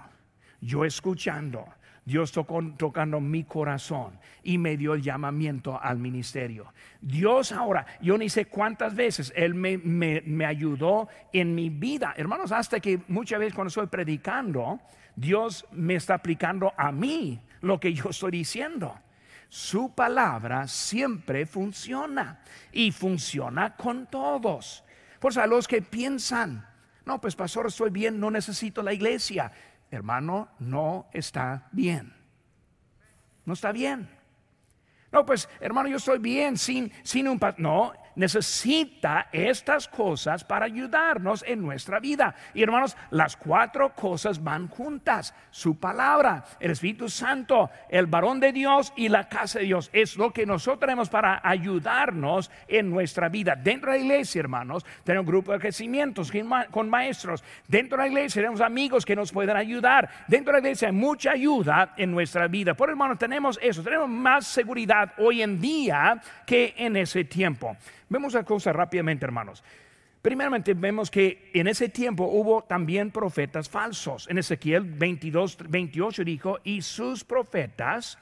yo 0.60 0.86
escuchando, 0.86 1.66
Dios 2.06 2.32
tocó, 2.32 2.62
tocando 2.78 3.20
mi 3.20 3.44
corazón 3.44 4.20
y 4.44 4.60
me 4.60 4.78
dio 4.78 4.94
el 4.94 5.02
llamamiento 5.02 5.80
al 5.82 5.98
ministerio. 5.98 6.72
Dios 7.02 7.52
ahora, 7.52 7.86
yo 8.00 8.16
ni 8.18 8.30
sé 8.30 8.46
cuántas 8.46 8.96
veces 8.96 9.34
Él 9.36 9.56
me, 9.56 9.78
me 9.78 10.46
ayudó 10.46 11.10
en 11.34 11.56
mi 11.56 11.70
vida. 11.70 12.14
Hermanos, 12.16 12.52
hasta 12.52 12.80
que 12.80 13.02
muchas 13.08 13.40
veces 13.40 13.56
cuando 13.56 13.70
estoy 13.70 13.88
predicando, 13.88 14.80
Dios 15.16 15.66
me 15.72 15.96
está 15.96 16.14
aplicando 16.14 16.74
a 16.78 16.92
mí 16.92 17.42
lo 17.62 17.80
que 17.80 17.94
yo 17.94 18.12
estoy 18.12 18.32
diciendo. 18.32 19.00
Su 19.50 19.96
palabra 19.96 20.68
siempre 20.68 21.46
funciona 21.46 22.42
y 22.72 22.92
funciona 22.92 23.76
con 23.76 24.06
todos. 24.08 24.84
Pues 25.20 25.38
a 25.38 25.48
los 25.48 25.68
que 25.68 25.82
piensan, 25.82 26.68
no, 27.06 27.20
pues 27.20 27.36
pastor, 27.36 27.68
estoy 27.68 27.90
bien, 27.90 28.20
no 28.20 28.30
necesito 28.30 28.84
la 28.84 28.94
iglesia 28.94 29.52
hermano, 29.92 30.50
no 30.60 31.08
está 31.14 31.68
bien. 31.72 32.14
No 33.46 33.54
está 33.54 33.72
bien. 33.72 34.10
No, 35.12 35.26
pues 35.26 35.48
hermano, 35.60 35.88
yo 35.88 35.98
estoy 35.98 36.20
bien 36.20 36.58
sin, 36.58 36.92
sin 37.04 37.28
un... 37.28 37.40
No, 37.58 37.94
necesita 38.16 39.28
estas 39.32 39.88
cosas 39.88 40.44
para 40.44 40.66
ayudarnos 40.66 41.44
en 41.48 41.62
nuestra 41.62 42.00
vida. 42.00 42.36
Y 42.54 42.64
hermanos, 42.64 42.96
las 43.12 43.36
cuatro 43.36 43.94
cosas 43.94 44.44
van 44.44 44.68
juntas. 44.68 45.34
Su 45.52 45.80
palabra, 45.80 46.44
el 46.60 46.72
Espíritu 46.72 47.10
Santo, 47.10 47.70
el 47.90 48.08
varón 48.08 48.40
de 48.40 48.52
Dios 48.52 48.94
y 48.96 49.10
la 49.10 49.28
casa 49.30 49.60
de 49.60 49.66
Dios. 49.66 49.90
Es 49.94 50.18
lo 50.18 50.32
que 50.32 50.46
nosotros 50.46 50.82
tenemos 50.82 51.10
para 51.10 51.42
ayudarnos 51.44 52.52
en 52.68 52.90
nuestra 52.90 53.30
vida. 53.30 53.56
Dentro 53.56 53.92
de 53.92 54.00
la 54.00 54.04
iglesia, 54.04 54.40
hermanos, 54.40 54.86
tenemos 55.04 55.26
un 55.26 55.32
grupo 55.32 55.52
de 55.52 55.60
crecimientos 55.60 56.32
con 56.72 56.90
maestros. 56.90 57.44
Dentro 57.68 57.98
de 57.98 58.04
la 58.04 58.08
iglesia 58.10 58.42
tenemos 58.42 58.62
amigos 58.62 59.06
que 59.06 59.16
nos 59.16 59.32
pueden 59.32 59.56
ayudar. 59.56 60.10
Dentro 60.28 60.54
de 60.54 60.62
la 60.62 60.68
iglesia 60.68 60.88
hay 60.90 60.94
mucha 60.94 61.32
ayuda 61.32 61.94
en 61.98 62.12
nuestra 62.12 62.48
vida. 62.48 62.74
Por 62.74 62.90
hermanos, 62.90 63.18
tenemos 63.18 63.60
eso. 63.62 63.84
Tenemos 63.84 64.10
más 64.10 64.48
seguridad 64.48 65.14
hoy 65.18 65.42
en 65.42 65.60
día 65.60 66.22
que 66.46 66.74
en 66.78 66.96
ese 66.96 67.24
tiempo. 67.24 67.78
Vemos 68.10 68.34
la 68.34 68.44
cosa 68.44 68.72
rápidamente, 68.72 69.26
hermanos. 69.26 69.64
Primeramente 70.22 70.74
vemos 70.74 71.12
que 71.12 71.52
en 71.54 71.68
ese 71.68 71.90
tiempo 71.90 72.24
hubo 72.26 72.64
también 72.64 73.12
profetas 73.12 73.70
falsos. 73.70 74.28
En 74.28 74.40
Ezequiel 74.40 74.84
22, 74.84 75.58
28 75.70 76.24
dijo, 76.24 76.60
y 76.64 76.82
sus 76.82 77.24
profetas 77.24 78.18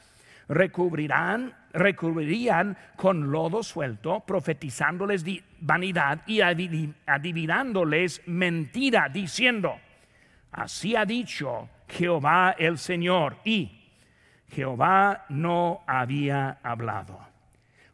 recubrirán, 0.49 1.55
recubrirían 1.71 2.77
con 2.97 3.31
lodo 3.31 3.63
suelto, 3.63 4.19
profetizándoles 4.25 5.23
vanidad 5.61 6.23
y 6.27 6.41
adivinándoles 6.41 8.21
mentira, 8.25 9.07
diciendo, 9.07 9.75
así 10.51 10.97
ha 10.97 11.05
dicho 11.05 11.69
Jehová 11.87 12.55
el 12.57 12.77
Señor. 12.77 13.37
Y 13.45 13.79
Jehová 14.49 15.23
no 15.29 15.83
había 15.87 16.59
hablado. 16.63 17.32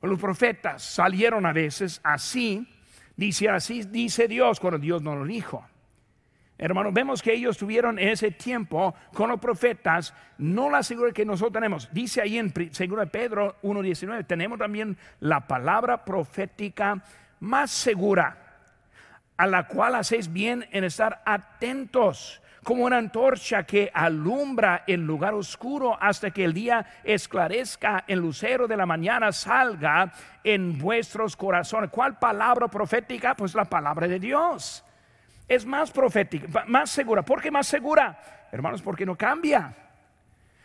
Los 0.01 0.19
profetas 0.19 0.81
salieron 0.83 1.45
a 1.45 1.53
veces 1.53 1.99
así, 2.03 2.67
dice 3.15 3.49
así, 3.49 3.83
dice 3.83 4.27
Dios 4.27 4.59
cuando 4.59 4.79
Dios 4.79 5.01
no 5.01 5.15
lo 5.15 5.25
dijo. 5.25 5.65
Hermanos, 6.57 6.93
vemos 6.93 7.21
que 7.21 7.33
ellos 7.33 7.57
tuvieron 7.57 7.97
ese 7.99 8.31
tiempo 8.31 8.93
con 9.13 9.29
los 9.29 9.39
profetas, 9.39 10.13
no 10.37 10.69
la 10.69 10.83
seguridad 10.83 11.15
que 11.15 11.25
nosotros 11.25 11.53
tenemos. 11.53 11.89
Dice 11.93 12.21
ahí 12.21 12.37
en 12.37 12.51
2 12.53 13.09
Pedro 13.09 13.55
1.19, 13.61 14.27
tenemos 14.27 14.59
también 14.59 14.97
la 15.21 15.47
palabra 15.47 16.03
profética 16.03 17.01
más 17.39 17.71
segura, 17.71 18.57
a 19.37 19.47
la 19.47 19.67
cual 19.67 19.95
hacéis 19.95 20.31
bien 20.31 20.67
en 20.71 20.83
estar 20.83 21.21
atentos 21.25 22.41
como 22.63 22.85
una 22.85 22.97
antorcha 22.97 23.63
que 23.63 23.89
alumbra 23.93 24.83
el 24.85 25.05
lugar 25.05 25.33
oscuro 25.33 25.97
hasta 25.99 26.31
que 26.31 26.43
el 26.43 26.53
día 26.53 26.85
esclarezca, 27.03 28.03
el 28.07 28.19
lucero 28.19 28.67
de 28.67 28.77
la 28.77 28.85
mañana 28.85 29.31
salga 29.31 30.11
en 30.43 30.77
vuestros 30.77 31.35
corazones. 31.35 31.89
¿Cuál 31.89 32.19
palabra 32.19 32.67
profética? 32.67 33.35
Pues 33.35 33.55
la 33.55 33.65
palabra 33.65 34.07
de 34.07 34.19
Dios. 34.19 34.83
Es 35.47 35.65
más 35.65 35.91
profética, 35.91 36.65
más 36.67 36.89
segura. 36.89 37.23
¿Por 37.23 37.41
qué 37.41 37.49
más 37.49 37.67
segura? 37.67 38.19
Hermanos, 38.51 38.81
porque 38.81 39.05
no 39.05 39.15
cambia. 39.15 39.73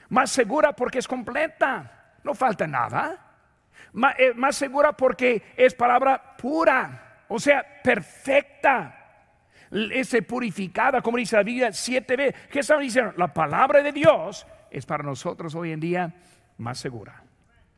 Más 0.09 0.31
segura 0.31 0.73
porque 0.73 0.99
es 0.99 1.09
completa. 1.09 2.17
No 2.23 2.35
falta 2.35 2.67
nada. 2.67 3.19
Eh, 4.19 4.35
más 4.35 4.57
segura 4.57 4.93
porque 4.93 5.55
es 5.57 5.75
palabra 5.75 6.37
pura. 6.37 7.23
O 7.29 7.39
sea, 7.39 7.65
perfecta 7.83 9.04
ese 9.71 10.23
purificada, 10.23 11.01
como 11.03 11.19
dice 11.19 11.37
la 11.37 11.43
Biblia, 11.43 11.73
siete 11.73 12.17
veces. 12.17 12.41
¿Qué 12.51 12.61
están 12.61 12.81
diciendo? 12.81 13.13
La 13.17 13.33
palabra 13.33 13.83
de 13.83 13.93
Dios 13.93 14.47
es 14.71 14.87
para 14.87 15.05
nosotros 15.05 15.55
hoy 15.55 15.73
en 15.73 15.81
día 15.81 16.15
más 16.59 16.79
segura, 16.79 17.23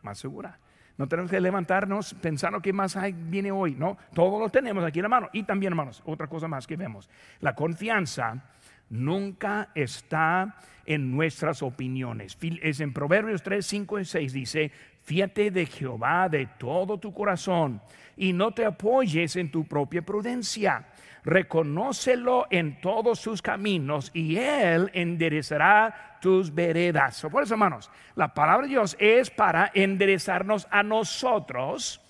más 0.03 0.19
segura. 0.19 0.59
No 0.99 1.07
tenemos 1.07 1.31
que 1.31 1.41
levantarnos 1.41 2.15
pensando 2.15 2.61
que 2.61 2.73
más 2.73 2.97
hay, 2.97 3.13
viene 3.13 3.53
hoy, 3.53 3.75
no, 3.75 3.99
todo 4.15 4.41
lo 4.41 4.49
tenemos 4.49 4.83
aquí 4.85 5.01
en 5.01 5.05
la 5.05 5.09
mano. 5.11 5.29
Y 5.33 5.43
también, 5.43 5.73
hermanos, 5.73 6.03
otra 6.07 6.27
cosa 6.27 6.49
más 6.49 6.67
que 6.67 6.77
vemos, 6.77 7.11
la 7.41 7.55
confianza 7.55 8.43
nunca 8.89 9.69
está 9.75 10.57
en 10.87 11.11
nuestras 11.11 11.63
opiniones. 11.63 12.39
Es 12.63 12.81
en 12.81 12.93
Proverbios 12.93 13.43
3, 13.43 13.65
5 13.65 14.01
y 14.01 14.05
6 14.05 14.33
dice, 14.33 14.73
fíate 15.07 15.51
de 15.51 15.65
Jehová 15.65 16.29
de 16.29 16.47
todo 16.59 16.99
tu 16.99 17.15
corazón 17.15 17.81
y 18.15 18.35
no 18.35 18.53
te 18.53 18.67
apoyes 18.67 19.37
en 19.37 19.51
tu 19.51 19.67
propia 19.67 20.03
prudencia 20.03 20.85
reconócelo 21.27 22.47
en 22.51 22.81
todos 22.81 23.19
sus 23.19 23.43
caminos 23.43 24.13
y 24.15 24.37
Él 24.37 24.91
enderezará 24.95 26.19
tus 26.21 26.55
veredas. 26.55 27.27
Por 27.31 27.43
eso, 27.43 27.55
hermanos, 27.55 27.91
la 28.15 28.33
palabra 28.33 28.63
de 28.63 28.71
Dios 28.71 28.97
es 29.01 29.29
para 29.29 29.73
enderezarnos 29.75 30.69
a 30.71 30.85
nosotros 30.85 32.01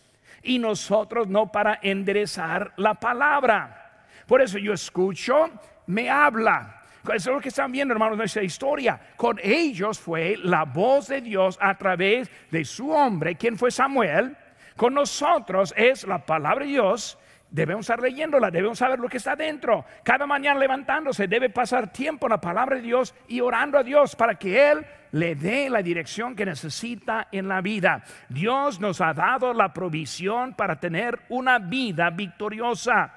y 0.42 0.58
nosotros 0.58 1.28
no 1.28 1.50
para 1.50 1.78
enderezar 1.82 2.74
la 2.76 2.94
palabra. 2.94 4.04
Por 4.26 4.42
eso 4.42 4.58
yo 4.58 4.74
escucho, 4.74 5.48
me 5.86 6.10
habla. 6.10 6.75
Eso 7.14 7.30
es 7.30 7.36
lo 7.36 7.40
que 7.40 7.48
están 7.48 7.72
viendo, 7.72 7.92
hermanos, 7.92 8.18
nuestra 8.18 8.42
historia. 8.42 9.00
Con 9.16 9.38
ellos 9.42 9.98
fue 9.98 10.36
la 10.42 10.64
voz 10.64 11.08
de 11.08 11.20
Dios 11.20 11.58
a 11.60 11.76
través 11.76 12.30
de 12.50 12.64
su 12.64 12.90
hombre, 12.90 13.36
quien 13.36 13.56
fue 13.56 13.70
Samuel 13.70 14.36
Con 14.76 14.94
nosotros 14.94 15.72
es 15.76 16.06
la 16.06 16.24
palabra 16.24 16.64
de 16.64 16.72
Dios. 16.72 17.18
Debemos 17.48 17.84
estar 17.84 18.02
leyéndola, 18.02 18.50
debemos 18.50 18.78
saber 18.78 18.98
lo 18.98 19.08
que 19.08 19.18
está 19.18 19.36
dentro. 19.36 19.84
Cada 20.02 20.26
mañana 20.26 20.58
levantándose, 20.58 21.28
debe 21.28 21.48
pasar 21.48 21.92
tiempo 21.92 22.26
en 22.26 22.32
la 22.32 22.40
palabra 22.40 22.76
de 22.76 22.82
Dios 22.82 23.14
y 23.28 23.40
orando 23.40 23.78
a 23.78 23.82
Dios 23.82 24.16
para 24.16 24.34
que 24.34 24.70
Él 24.70 24.84
le 25.12 25.34
dé 25.34 25.70
la 25.70 25.80
dirección 25.80 26.34
que 26.34 26.44
necesita 26.44 27.28
en 27.30 27.48
la 27.48 27.60
vida. 27.60 28.02
Dios 28.28 28.80
nos 28.80 29.00
ha 29.00 29.14
dado 29.14 29.54
la 29.54 29.72
provisión 29.72 30.54
para 30.54 30.78
tener 30.78 31.20
una 31.28 31.58
vida 31.58 32.10
victoriosa, 32.10 33.14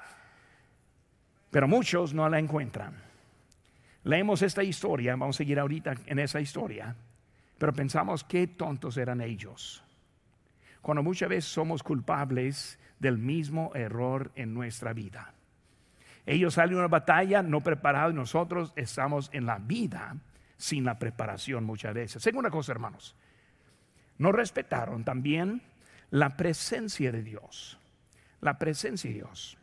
pero 1.50 1.66
muchos 1.66 2.14
no 2.14 2.28
la 2.28 2.38
encuentran. 2.38 3.09
Leemos 4.04 4.42
esta 4.42 4.62
historia, 4.62 5.12
vamos 5.12 5.36
a 5.36 5.38
seguir 5.38 5.58
ahorita 5.58 5.94
en 6.06 6.18
esa 6.18 6.40
historia, 6.40 6.96
pero 7.58 7.72
pensamos 7.72 8.24
qué 8.24 8.46
tontos 8.46 8.96
eran 8.96 9.20
ellos. 9.20 9.84
Cuando 10.80 11.02
muchas 11.02 11.28
veces 11.28 11.52
somos 11.52 11.82
culpables 11.82 12.78
del 12.98 13.18
mismo 13.18 13.72
error 13.74 14.30
en 14.34 14.54
nuestra 14.54 14.92
vida. 14.92 15.34
Ellos 16.24 16.54
salen 16.54 16.76
a 16.76 16.78
una 16.78 16.88
batalla 16.88 17.42
no 17.42 17.60
preparados 17.60 18.12
y 18.12 18.16
nosotros 18.16 18.72
estamos 18.76 19.30
en 19.32 19.46
la 19.46 19.58
vida 19.58 20.16
sin 20.56 20.84
la 20.84 20.98
preparación 20.98 21.64
muchas 21.64 21.94
veces. 21.94 22.22
Segunda 22.22 22.50
cosa, 22.50 22.72
hermanos, 22.72 23.16
no 24.18 24.32
respetaron 24.32 25.02
también 25.04 25.62
la 26.10 26.36
presencia 26.36 27.10
de 27.10 27.22
Dios. 27.22 27.78
La 28.40 28.58
presencia 28.58 29.08
de 29.08 29.16
Dios. 29.16 29.56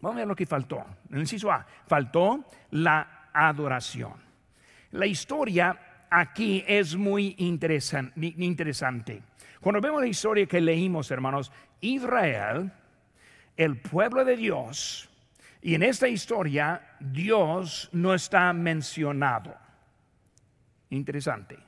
Vamos 0.00 0.16
a 0.16 0.18
ver 0.20 0.28
lo 0.28 0.36
que 0.36 0.46
faltó. 0.46 0.84
En 1.08 1.16
el 1.16 1.20
inciso 1.20 1.50
A, 1.50 1.66
faltó 1.86 2.44
la 2.70 3.15
adoración. 3.36 4.14
La 4.92 5.06
historia 5.06 6.06
aquí 6.10 6.64
es 6.66 6.96
muy 6.96 7.34
interesante. 7.38 9.22
Cuando 9.60 9.80
vemos 9.80 10.00
la 10.00 10.06
historia 10.06 10.46
que 10.46 10.60
leímos, 10.60 11.10
hermanos, 11.10 11.52
Israel, 11.80 12.72
el 13.56 13.76
pueblo 13.78 14.24
de 14.24 14.36
Dios, 14.36 15.08
y 15.60 15.74
en 15.74 15.82
esta 15.82 16.08
historia 16.08 16.96
Dios 17.00 17.88
no 17.92 18.14
está 18.14 18.52
mencionado. 18.52 19.56
Interesante. 20.90 21.58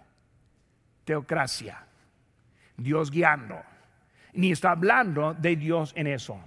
Teocracia. 1.04 1.84
Dios 2.76 3.10
guiando. 3.10 3.60
Ni 4.34 4.52
está 4.52 4.70
hablando 4.70 5.34
de 5.34 5.56
Dios 5.56 5.92
en 5.96 6.06
eso. 6.06 6.38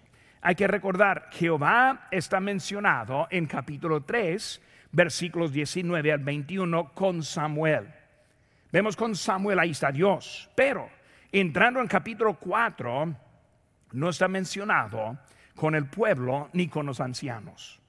Hay 0.42 0.56
que 0.56 0.68
recordar, 0.68 1.28
Jehová 1.32 2.08
está 2.10 2.40
mencionado 2.40 3.28
en 3.30 3.46
capítulo 3.46 4.02
3, 4.02 4.62
versículos 4.92 5.52
19 5.52 6.12
al 6.12 6.20
21 6.20 6.94
con 6.94 7.24
Samuel. 7.24 7.88
Vemos 8.72 8.96
con 8.96 9.16
Samuel, 9.16 9.60
ahí 9.60 9.72
está 9.72 9.92
Dios. 9.92 10.50
Pero 10.56 10.90
entrando 11.32 11.82
en 11.82 11.88
capítulo 11.88 12.36
4, 12.36 13.16
no 13.94 14.10
está 14.10 14.28
mencionado 14.28 15.18
con 15.56 15.76
el 15.76 15.88
pueblo 15.88 16.50
ni 16.54 16.68
con 16.68 16.86
los 16.86 17.00
ancianos. 17.00 17.80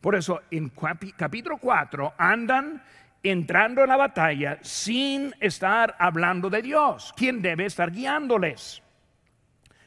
Por 0.00 0.14
eso 0.14 0.42
en 0.50 0.70
capítulo 1.16 1.58
4 1.58 2.14
andan 2.16 2.82
entrando 3.22 3.82
en 3.82 3.88
la 3.88 3.96
batalla 3.96 4.58
sin 4.62 5.34
estar 5.40 5.96
hablando 5.98 6.48
de 6.48 6.62
Dios, 6.62 7.12
quien 7.16 7.42
debe 7.42 7.66
estar 7.66 7.90
guiándoles. 7.90 8.82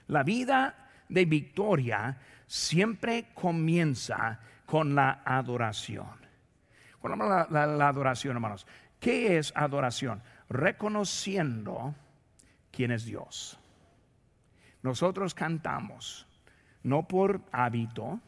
La 0.07 0.23
vida 0.23 0.89
de 1.07 1.25
victoria 1.25 2.17
siempre 2.45 3.27
comienza 3.33 4.39
con 4.65 4.95
la 4.95 5.21
adoración. 5.23 6.28
Hablamos 7.01 7.49
de 7.49 7.77
la, 7.77 7.87
adoración, 7.87 8.35
hermanos, 8.35 8.67
¿qué 8.99 9.37
es 9.37 9.53
adoración? 9.55 10.21
Reconociendo 10.49 11.95
quién 12.71 12.91
es 12.91 13.05
Dios. 13.05 13.59
Nosotros 14.81 15.33
cantamos, 15.33 16.27
no 16.83 17.07
por 17.07 17.41
hábito, 17.51 18.19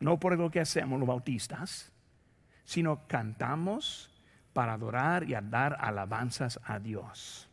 no 0.00 0.18
por 0.18 0.38
lo 0.38 0.50
que 0.50 0.60
hacemos 0.60 0.98
los 0.98 1.08
bautistas, 1.08 1.92
sino 2.64 3.06
cantamos 3.06 4.10
para 4.52 4.74
adorar 4.74 5.24
y 5.24 5.34
dar 5.42 5.76
alabanzas 5.80 6.60
a 6.64 6.78
Dios. 6.78 7.48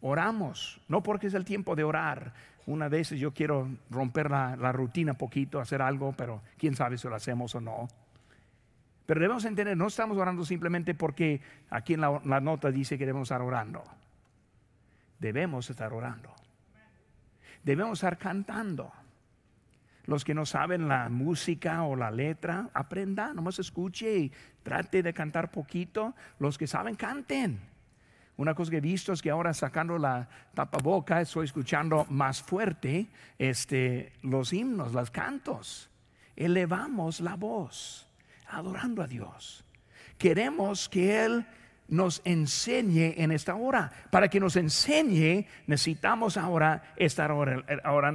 Oramos, 0.00 0.80
no 0.88 1.02
porque 1.02 1.26
es 1.26 1.34
el 1.34 1.44
tiempo 1.44 1.74
de 1.74 1.84
orar. 1.84 2.32
Una 2.66 2.88
vez 2.88 3.10
yo 3.10 3.32
quiero 3.32 3.68
romper 3.90 4.30
la, 4.30 4.72
rutina 4.72 5.12
un 5.12 5.18
poquito, 5.18 5.60
hacer 5.60 5.80
algo, 5.82 6.12
pero 6.16 6.42
quién 6.58 6.76
sabe 6.76 6.98
si 6.98 7.08
lo 7.08 7.14
hacemos 7.14 7.54
o 7.54 7.60
no. 7.60 7.88
Pero 9.08 9.20
debemos 9.20 9.46
entender, 9.46 9.74
no 9.74 9.86
estamos 9.86 10.18
orando 10.18 10.44
simplemente 10.44 10.94
porque 10.94 11.40
aquí 11.70 11.94
en 11.94 12.02
la, 12.02 12.40
nota 12.42 12.70
dice 12.70 12.98
que 12.98 13.06
debemos 13.06 13.30
estar 13.30 13.40
orando. 13.40 13.82
Debemos 15.18 15.70
estar 15.70 15.94
orando. 15.94 16.30
Debemos 17.64 18.00
estar 18.00 18.18
cantando. 18.18 18.92
Los 20.04 20.26
que 20.26 20.34
no 20.34 20.44
saben 20.44 20.88
la 20.88 21.08
música 21.08 21.84
o 21.84 21.96
la 21.96 22.10
letra, 22.10 22.68
aprendan, 22.74 23.34
nomás 23.34 23.58
escuche 23.58 24.14
y 24.14 24.32
trate 24.62 25.02
de 25.02 25.14
cantar 25.14 25.50
poquito. 25.50 26.14
Los 26.38 26.58
que 26.58 26.66
saben, 26.66 26.94
canten. 26.94 27.62
Una 28.36 28.54
cosa 28.54 28.72
que 28.72 28.76
he 28.76 28.82
visto 28.82 29.14
es 29.14 29.22
que 29.22 29.30
ahora 29.30 29.54
sacando 29.54 29.96
la 29.96 30.28
tapaboca 30.52 31.22
estoy 31.22 31.46
escuchando 31.46 32.04
más 32.10 32.42
fuerte 32.42 33.08
este, 33.38 34.12
los 34.20 34.52
himnos, 34.52 34.92
los 34.92 35.10
cantos. 35.10 35.88
Elevamos 36.36 37.20
la 37.20 37.36
voz, 37.36 38.07
adorando 38.48 39.02
a 39.02 39.06
Dios. 39.06 39.64
Queremos 40.16 40.88
que 40.88 41.24
Él 41.24 41.46
nos 41.88 42.20
enseñe 42.24 43.14
en 43.16 43.32
esta 43.32 43.54
hora. 43.54 43.90
Para 44.10 44.28
que 44.28 44.40
nos 44.40 44.56
enseñe, 44.56 45.46
necesitamos 45.66 46.36
ahora 46.36 46.94
estar 46.96 47.30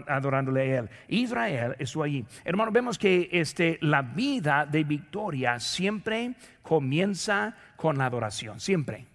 adorándole 0.08 0.62
a 0.62 0.80
Él. 0.80 0.90
Israel 1.08 1.76
estuvo 1.80 2.04
allí. 2.04 2.26
Hermano, 2.46 2.72
vemos 2.72 2.98
que 2.98 3.30
este, 3.32 3.80
la 3.82 4.02
vida 4.02 4.66
de 4.66 4.84
victoria 4.84 5.60
siempre 5.60 6.36
comienza 6.62 7.56
con 7.76 7.98
la 7.98 8.06
adoración. 8.06 8.60
Siempre. 8.60 9.08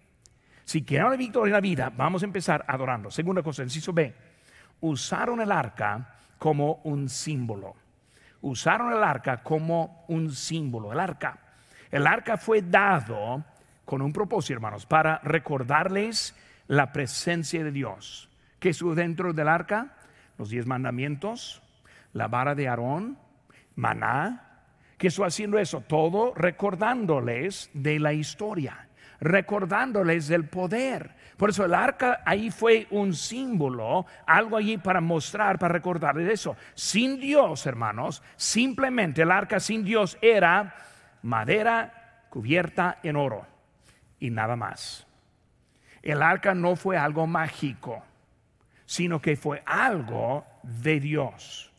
Si 0.64 0.82
queremos 0.82 1.12
la 1.12 1.18
victoria 1.18 1.50
en 1.50 1.52
la 1.52 1.60
vida, 1.60 1.92
vamos 1.96 2.22
a 2.22 2.26
empezar 2.26 2.64
adorando. 2.68 3.10
Segunda 3.10 3.42
cosa, 3.42 3.62
inciso 3.62 3.92
B. 3.92 4.12
Usaron 4.80 5.40
el 5.40 5.50
arca 5.50 6.16
como 6.38 6.80
un 6.84 7.08
símbolo. 7.08 7.74
Usaron 8.40 8.92
el 8.92 9.02
arca 9.02 9.42
como 9.42 10.04
un 10.08 10.32
símbolo. 10.32 10.92
El 10.92 11.00
arca. 11.00 11.38
El 11.90 12.06
arca 12.06 12.36
fue 12.36 12.62
dado 12.62 13.44
con 13.84 14.02
un 14.02 14.12
propósito, 14.12 14.54
hermanos, 14.54 14.86
para 14.86 15.18
recordarles 15.20 16.34
la 16.66 16.92
presencia 16.92 17.64
de 17.64 17.72
Dios. 17.72 18.28
que 18.60 18.70
estuvo 18.70 18.94
dentro 18.94 19.32
del 19.32 19.48
arca? 19.48 19.94
Los 20.36 20.50
diez 20.50 20.66
mandamientos, 20.66 21.62
la 22.12 22.26
vara 22.28 22.54
de 22.54 22.68
Aarón, 22.68 23.16
maná. 23.76 24.44
que 24.98 25.06
estuvo 25.06 25.26
haciendo 25.26 25.58
eso? 25.58 25.80
Todo 25.80 26.34
recordándoles 26.34 27.70
de 27.72 28.00
la 28.00 28.12
historia, 28.12 28.88
recordándoles 29.20 30.26
del 30.26 30.48
poder. 30.48 31.14
Por 31.38 31.50
eso 31.50 31.64
el 31.64 31.72
arca 31.72 32.20
ahí 32.26 32.50
fue 32.50 32.88
un 32.90 33.14
símbolo, 33.14 34.06
algo 34.26 34.56
allí 34.56 34.76
para 34.76 35.00
mostrar, 35.00 35.56
para 35.56 35.72
recordarles 35.72 36.28
eso. 36.28 36.56
Sin 36.74 37.20
Dios, 37.20 37.64
hermanos, 37.64 38.24
simplemente 38.34 39.22
el 39.22 39.30
arca 39.30 39.60
sin 39.60 39.84
Dios 39.84 40.18
era 40.20 40.74
madera 41.22 42.24
cubierta 42.28 42.98
en 43.04 43.14
oro 43.14 43.46
y 44.18 44.30
nada 44.30 44.56
más. 44.56 45.06
El 46.02 46.22
arca 46.22 46.54
no 46.54 46.74
fue 46.74 46.96
algo 46.96 47.28
mágico, 47.28 48.02
sino 48.84 49.20
que 49.20 49.36
fue 49.36 49.62
algo 49.64 50.44
de 50.64 50.98
Dios. 50.98 51.72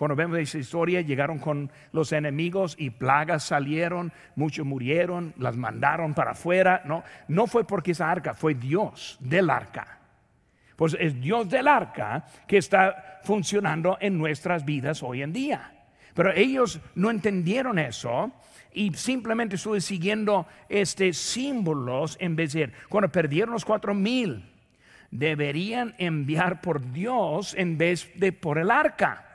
Cuando 0.00 0.16
vemos 0.16 0.38
esa 0.38 0.56
historia, 0.56 1.02
llegaron 1.02 1.38
con 1.38 1.70
los 1.92 2.12
enemigos 2.12 2.74
y 2.78 2.88
plagas 2.88 3.44
salieron, 3.44 4.14
muchos 4.34 4.64
murieron, 4.64 5.34
las 5.36 5.58
mandaron 5.58 6.14
para 6.14 6.30
afuera. 6.30 6.80
No, 6.86 7.04
no 7.28 7.46
fue 7.46 7.66
porque 7.66 7.90
esa 7.90 8.10
arca, 8.10 8.32
fue 8.32 8.54
Dios 8.54 9.18
del 9.20 9.50
arca. 9.50 9.98
Pues 10.74 10.96
es 10.98 11.20
Dios 11.20 11.50
del 11.50 11.68
arca 11.68 12.24
que 12.46 12.56
está 12.56 13.20
funcionando 13.24 13.98
en 14.00 14.16
nuestras 14.16 14.64
vidas 14.64 15.02
hoy 15.02 15.20
en 15.20 15.34
día. 15.34 15.70
Pero 16.14 16.32
ellos 16.32 16.80
no 16.94 17.10
entendieron 17.10 17.78
eso 17.78 18.32
y 18.72 18.94
simplemente 18.94 19.56
estuve 19.56 19.82
siguiendo 19.82 20.46
este 20.70 21.12
símbolos 21.12 22.16
en 22.22 22.36
vez 22.36 22.54
de 22.54 22.72
cuando 22.88 23.12
perdieron 23.12 23.52
los 23.52 23.66
cuatro 23.66 23.92
mil 23.92 24.50
deberían 25.10 25.94
enviar 25.98 26.62
por 26.62 26.90
Dios 26.90 27.54
en 27.54 27.76
vez 27.76 28.10
de 28.14 28.32
por 28.32 28.56
el 28.56 28.70
arca. 28.70 29.26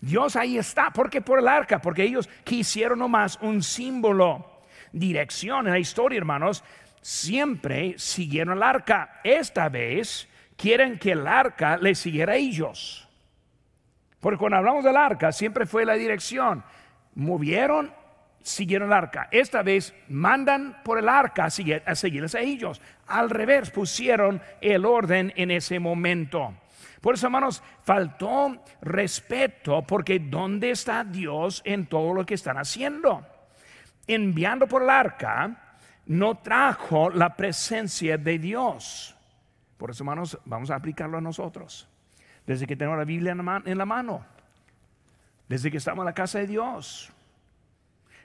Dios 0.00 0.36
ahí 0.36 0.58
está, 0.58 0.90
¿por 0.90 1.10
qué 1.10 1.20
por 1.20 1.40
el 1.40 1.48
arca? 1.48 1.80
Porque 1.80 2.04
ellos 2.04 2.28
quisieron 2.44 3.00
nomás 3.00 3.38
un 3.42 3.62
símbolo, 3.62 4.62
dirección 4.92 5.66
en 5.66 5.72
la 5.72 5.78
historia, 5.78 6.18
hermanos. 6.18 6.62
Siempre 7.00 7.94
siguieron 7.98 8.56
el 8.56 8.62
arca. 8.62 9.20
Esta 9.24 9.68
vez 9.68 10.28
quieren 10.56 10.98
que 10.98 11.12
el 11.12 11.26
arca 11.26 11.76
le 11.76 11.94
siguiera 11.94 12.34
a 12.34 12.36
ellos. 12.36 13.08
Porque 14.20 14.38
cuando 14.38 14.58
hablamos 14.58 14.84
del 14.84 14.96
arca, 14.96 15.32
siempre 15.32 15.66
fue 15.66 15.84
la 15.84 15.94
dirección. 15.94 16.64
Movieron 17.14 17.92
siguieron 18.42 18.88
el 18.88 18.94
arca. 18.94 19.28
Esta 19.30 19.62
vez 19.62 19.94
mandan 20.08 20.82
por 20.82 20.98
el 20.98 21.08
arca 21.08 21.44
a, 21.44 21.46
a 21.46 21.94
seguirles 21.94 22.34
a 22.34 22.40
ellos. 22.40 22.80
Al 23.06 23.30
revés, 23.30 23.70
pusieron 23.70 24.40
el 24.60 24.84
orden 24.84 25.32
en 25.36 25.50
ese 25.50 25.78
momento. 25.78 26.54
Por 27.00 27.14
eso, 27.14 27.26
hermanos, 27.26 27.62
faltó 27.84 28.62
respeto 28.80 29.82
porque 29.86 30.18
¿dónde 30.18 30.70
está 30.70 31.04
Dios 31.04 31.62
en 31.64 31.86
todo 31.86 32.12
lo 32.12 32.26
que 32.26 32.34
están 32.34 32.58
haciendo? 32.58 33.26
Enviando 34.06 34.66
por 34.66 34.82
el 34.82 34.90
arca, 34.90 35.78
no 36.06 36.38
trajo 36.38 37.10
la 37.10 37.36
presencia 37.36 38.18
de 38.18 38.38
Dios. 38.38 39.14
Por 39.76 39.90
eso, 39.90 40.02
hermanos, 40.02 40.38
vamos 40.44 40.70
a 40.70 40.76
aplicarlo 40.76 41.18
a 41.18 41.20
nosotros. 41.20 41.88
Desde 42.46 42.66
que 42.66 42.76
tenemos 42.76 42.98
la 42.98 43.04
Biblia 43.04 43.32
en 43.32 43.78
la 43.78 43.86
mano, 43.86 44.24
desde 45.48 45.70
que 45.70 45.76
estamos 45.76 46.02
en 46.02 46.06
la 46.06 46.14
casa 46.14 46.38
de 46.38 46.46
Dios, 46.46 47.12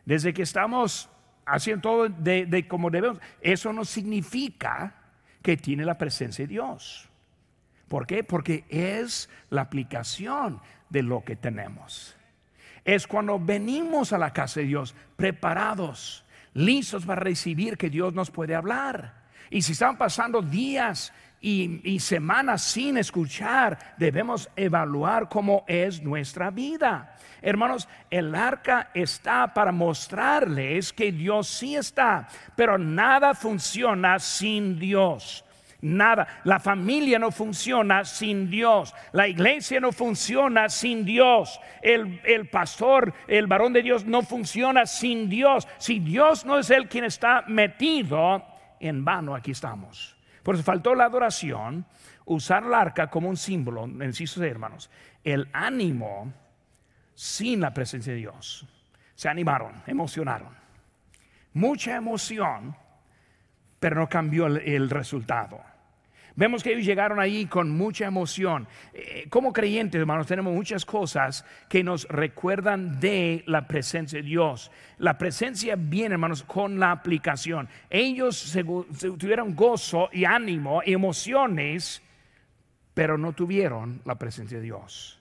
desde 0.06 0.34
que 0.34 0.42
estamos 0.42 1.10
haciendo 1.46 1.82
todo 1.82 2.10
de, 2.10 2.68
como 2.68 2.90
debemos, 2.90 3.20
eso 3.42 3.72
no 3.74 3.86
significa 3.86 4.96
que 5.42 5.58
tiene 5.58 5.86
la 5.86 5.98
presencia 5.98 6.44
de 6.44 6.50
Dios. 6.50 7.10
¿Por 7.94 8.08
qué? 8.08 8.24
Porque 8.24 8.66
es 8.70 9.30
la 9.52 9.62
aplicación 9.62 10.60
de 10.90 11.04
lo 11.04 11.24
que 11.24 11.36
tenemos. 11.36 12.16
Es 12.84 13.06
cuando 13.06 13.38
venimos 13.38 14.14
a 14.14 14.18
la 14.18 14.34
casa 14.34 14.62
de 14.62 14.66
Dios 14.66 14.96
preparados, 15.16 16.26
listos 16.56 17.06
para 17.06 17.22
recibir 17.22 17.78
que 17.78 17.92
Dios 17.92 18.16
nos 18.16 18.32
puede 18.32 18.56
hablar. 18.56 19.14
Y 19.52 19.62
si 19.62 19.74
están 19.74 19.96
pasando 19.96 20.42
días 20.42 21.14
y, 21.40 22.00
semanas 22.00 22.64
sin 22.64 22.98
escuchar, 22.98 23.94
debemos 24.00 24.50
evaluar 24.56 25.30
cómo 25.30 25.64
es 25.68 26.02
nuestra 26.02 26.50
vida. 26.50 27.16
Hermanos, 27.44 27.88
el 28.10 28.34
arca 28.34 28.90
está 28.96 29.54
para 29.54 29.72
mostrarles 29.72 30.92
que 30.92 31.12
Dios 31.12 31.48
sí 31.48 31.76
está, 31.76 32.28
pero 32.56 32.80
nada 32.80 33.36
funciona 33.36 34.18
sin 34.18 34.80
Dios. 34.80 35.46
Nada. 35.84 36.40
La 36.46 36.62
familia 36.62 37.20
no 37.20 37.30
funciona 37.30 38.06
sin 38.06 38.50
Dios. 38.50 38.96
La 39.12 39.28
iglesia 39.28 39.82
no 39.82 39.92
funciona 39.92 40.70
sin 40.70 41.04
Dios. 41.04 41.60
El, 41.82 42.22
el, 42.24 42.48
pastor, 42.48 43.14
el 43.28 43.48
varón 43.48 43.74
de 43.74 43.82
Dios 43.82 44.06
no 44.06 44.22
funciona 44.22 44.86
sin 44.86 45.30
Dios. 45.30 45.68
Si 45.78 46.00
Dios 46.00 46.46
no 46.46 46.58
es 46.58 46.70
el 46.70 46.88
quien 46.88 47.04
está 47.04 47.44
metido, 47.48 48.46
en 48.80 49.04
vano 49.04 49.36
aquí 49.36 49.52
estamos. 49.52 50.16
Por 50.42 50.56
eso 50.56 50.64
faltó 50.64 50.96
la 50.96 51.04
adoración, 51.04 51.86
usar 52.24 52.64
el 52.64 52.74
arca 52.74 53.10
como 53.10 53.28
un 53.28 53.36
símbolo, 53.36 53.86
necesito 53.86 54.42
hermanos, 54.42 54.90
el 55.22 55.50
ánimo 55.52 56.32
sin 57.14 57.60
la 57.60 57.74
presencia 57.74 58.14
de 58.14 58.20
Dios. 58.20 58.66
Se 59.16 59.28
animaron, 59.28 59.84
emocionaron. 59.86 60.56
Mucha 61.52 61.98
emoción, 61.98 62.74
pero 63.82 63.98
no 63.98 64.08
cambió 64.08 64.48
el 64.48 64.90
resultado. 64.90 65.73
Vemos 66.36 66.64
que 66.64 66.72
ellos 66.72 66.86
llegaron 66.86 67.20
ahí 67.20 67.46
con 67.46 67.70
mucha 67.70 68.06
emoción. 68.06 68.68
Eh, 68.94 69.28
como 69.30 69.54
creyentes, 69.54 70.00
hermanos, 70.00 70.26
tenemos 70.26 70.54
muchas 70.54 70.84
cosas 70.84 71.46
que 71.70 71.84
nos 71.84 72.08
recuerdan 72.08 73.00
de 73.00 73.44
la 73.46 73.68
presencia 73.68 74.18
de 74.18 74.24
Dios. 74.24 74.72
La 74.98 75.18
presencia 75.20 75.76
viene, 75.76 76.14
hermanos, 76.14 76.42
con 76.44 76.80
la 76.80 76.92
aplicación. 76.92 77.70
Ellos 77.90 78.58
tuvieron 79.20 79.56
gozo 79.56 80.10
y 80.12 80.26
ánimo 80.26 80.82
emociones, 80.84 82.02
pero 82.96 83.18
no 83.18 83.34
tuvieron 83.34 84.02
la 84.04 84.16
presencia 84.16 84.58
de 84.58 84.64
Dios. 84.64 85.20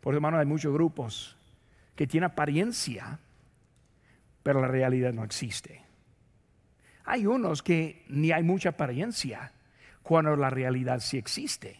Por 0.00 0.14
eso, 0.14 0.18
hermanos, 0.18 0.38
hay 0.38 0.46
muchos 0.46 0.72
grupos 0.72 1.36
que 1.96 2.06
tienen 2.06 2.30
apariencia, 2.30 3.18
pero 4.44 4.60
la 4.60 4.68
realidad 4.68 5.12
no 5.12 5.24
existe. 5.24 5.82
Hay 7.04 7.26
unos 7.26 7.60
que 7.60 8.04
ni 8.08 8.30
hay 8.30 8.44
mucha 8.44 8.68
apariencia 8.68 9.52
cuando 10.08 10.34
la 10.36 10.48
realidad 10.48 11.00
sí 11.00 11.18
existe. 11.18 11.78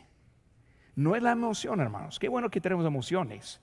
No 0.97 1.17
es 1.17 1.23
la 1.23 1.33
emoción, 1.33 1.81
hermanos. 1.81 2.19
Qué 2.19 2.29
bueno 2.29 2.51
que 2.51 2.61
tenemos 2.61 2.85
emociones. 2.85 3.59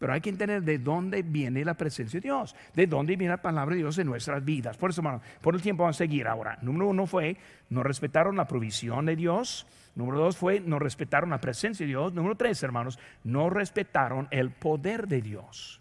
Pero 0.00 0.12
hay 0.12 0.20
que 0.20 0.30
entender 0.30 0.64
de 0.64 0.78
dónde 0.78 1.22
viene 1.22 1.64
la 1.64 1.74
presencia 1.74 2.18
de 2.18 2.24
Dios, 2.24 2.56
de 2.74 2.88
dónde 2.88 3.14
viene 3.14 3.30
la 3.30 3.40
palabra 3.40 3.76
de 3.76 3.82
Dios 3.82 3.98
en 3.98 4.08
nuestras 4.08 4.44
vidas. 4.44 4.76
Por 4.76 4.90
eso, 4.90 5.00
hermano, 5.00 5.20
por 5.40 5.54
el 5.54 5.62
tiempo 5.62 5.84
vamos 5.84 5.94
a 5.94 5.98
seguir 5.98 6.26
ahora. 6.26 6.58
Número 6.60 6.88
uno 6.88 7.06
fue, 7.06 7.36
no 7.68 7.84
respetaron 7.84 8.34
la 8.34 8.48
provisión 8.48 9.06
de 9.06 9.14
Dios. 9.14 9.68
Número 9.94 10.18
dos 10.18 10.36
fue, 10.36 10.58
no 10.58 10.80
respetaron 10.80 11.30
la 11.30 11.40
presencia 11.40 11.86
de 11.86 11.90
Dios. 11.90 12.12
Número 12.12 12.34
tres, 12.34 12.60
hermanos, 12.64 12.98
no 13.22 13.48
respetaron 13.48 14.26
el 14.32 14.50
poder 14.50 15.06
de 15.06 15.22
Dios. 15.22 15.80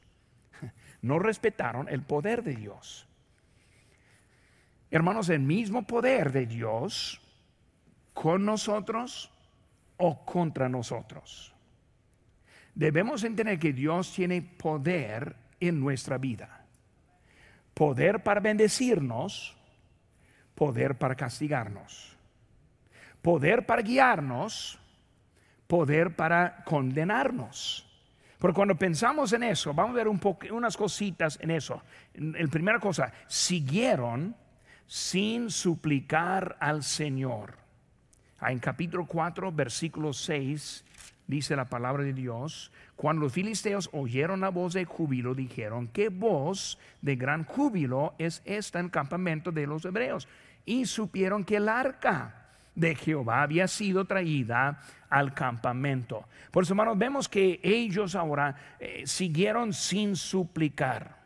No 1.01 1.17
respetaron 1.17 1.87
el 1.89 2.03
poder 2.03 2.43
de 2.43 2.55
Dios. 2.55 3.07
Hermanos, 4.91 5.29
el 5.29 5.39
mismo 5.39 5.87
poder 5.87 6.31
de 6.31 6.45
Dios 6.45 7.21
con 8.13 8.45
nosotros 8.45 9.31
o 9.97 10.25
contra 10.25 10.69
nosotros. 10.69 11.53
Debemos 12.73 13.23
entender 13.23 13.59
que 13.59 13.73
Dios 13.73 14.13
tiene 14.13 14.41
poder 14.41 15.35
en 15.59 15.79
nuestra 15.79 16.17
vida. 16.17 16.65
Poder 17.73 18.23
para 18.23 18.39
bendecirnos, 18.39 19.55
poder 20.55 20.97
para 20.97 21.15
castigarnos. 21.15 22.15
Poder 23.21 23.65
para 23.65 23.81
guiarnos, 23.81 24.79
poder 25.67 26.15
para 26.15 26.63
condenarnos. 26.63 27.85
Porque 28.37 28.55
cuando 28.55 28.75
pensamos 28.75 29.33
en 29.33 29.43
eso, 29.43 29.73
vamos 29.73 29.91
a 29.91 29.97
ver 29.97 30.07
un 30.07 30.17
poco, 30.17 30.47
unas 30.51 30.77
cositas 30.77 31.37
en 31.41 31.51
eso. 31.51 31.83
La 32.13 32.47
primera 32.47 32.79
cosa, 32.79 33.11
siguieron 33.27 34.35
sin 34.87 35.51
suplicar 35.51 36.55
al 36.61 36.83
Señor. 36.83 37.58
Ah, 38.41 38.51
en 38.53 38.59
capítulo 38.59 39.05
4, 39.05 39.51
versículo 39.51 40.13
6, 40.13 40.85
dice 41.27 41.55
la 41.57 41.65
palabra 41.65 42.03
de 42.03 42.13
Dios, 42.13 42.71
cuando 42.95 43.23
los 43.23 43.33
filisteos 43.33 43.89
oyeron 43.91 44.39
la 44.39 44.49
voz 44.49 44.73
de 44.73 44.85
júbilo, 44.85 45.35
dijeron, 45.35 45.87
¿qué 45.87 46.07
voz 46.07 46.79
de 47.01 47.17
gran 47.17 47.43
júbilo 47.43 48.13
es 48.17 48.41
esta 48.45 48.79
en 48.79 48.89
campamento 48.89 49.51
de 49.51 49.67
los 49.67 49.83
hebreos? 49.83 50.27
Y 50.65 50.85
supieron 50.85 51.43
que 51.43 51.57
el 51.57 51.67
arca 51.67 52.47
de 52.75 52.95
Jehová 52.95 53.41
había 53.41 53.67
sido 53.67 54.05
traída 54.05 54.79
al 55.09 55.33
campamento. 55.33 56.25
Por 56.49 56.63
eso, 56.63 56.73
hermanos, 56.73 56.97
vemos 56.97 57.27
que 57.27 57.59
ellos 57.61 58.15
ahora 58.15 58.55
eh, 58.79 59.03
siguieron 59.05 59.73
sin 59.73 60.15
suplicar. 60.15 61.17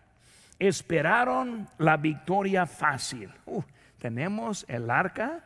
Esperaron 0.57 1.67
la 1.77 1.97
victoria 1.97 2.65
fácil. 2.65 3.29
Tenemos 3.99 4.65
el 4.67 4.89
arca, 4.89 5.43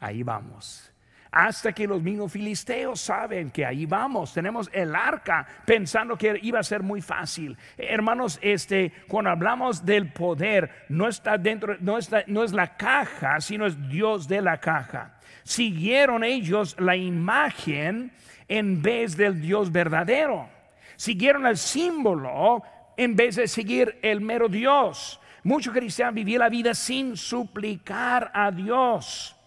ahí 0.00 0.22
vamos 0.22 0.90
hasta 1.32 1.72
que 1.72 1.86
los 1.86 2.02
mismos 2.02 2.32
filisteos 2.32 3.00
saben 3.00 3.50
que 3.50 3.64
ahí 3.64 3.86
vamos. 3.86 4.34
Tenemos 4.34 4.68
el 4.72 4.94
arca 4.94 5.46
pensando 5.64 6.16
que 6.16 6.38
iba 6.42 6.58
a 6.58 6.64
ser 6.64 6.82
muy 6.82 7.00
fácil. 7.00 7.56
Hermanos, 7.76 8.38
este, 8.42 8.92
cuando 9.06 9.30
hablamos 9.30 9.84
del 9.84 10.12
poder, 10.12 10.70
no 10.88 11.08
está 11.08 11.38
dentro, 11.38 11.76
no, 11.80 11.98
está, 11.98 12.24
no 12.26 12.42
es 12.42 12.52
la 12.52 12.76
caja, 12.76 13.40
sino 13.40 13.66
es 13.66 13.88
Dios 13.88 14.26
de 14.26 14.42
la 14.42 14.58
caja. 14.58 15.18
Siguieron 15.44 16.24
ellos 16.24 16.76
la 16.78 16.96
imagen 16.96 18.12
en 18.48 18.82
vez 18.82 19.16
del 19.16 19.40
Dios 19.40 19.70
verdadero. 19.70 20.48
Siguieron 20.96 21.46
el 21.46 21.56
símbolo 21.56 22.62
en 22.96 23.16
vez 23.16 23.36
de 23.36 23.46
seguir 23.48 23.98
el 24.02 24.20
mero 24.20 24.48
Dios. 24.48 25.20
Muchos 25.42 25.72
cristianos 25.72 26.14
vivían 26.14 26.40
la 26.40 26.50
vida 26.50 26.74
sin 26.74 27.16
suplicar 27.16 28.30
a 28.34 28.50
Dios. 28.50 29.39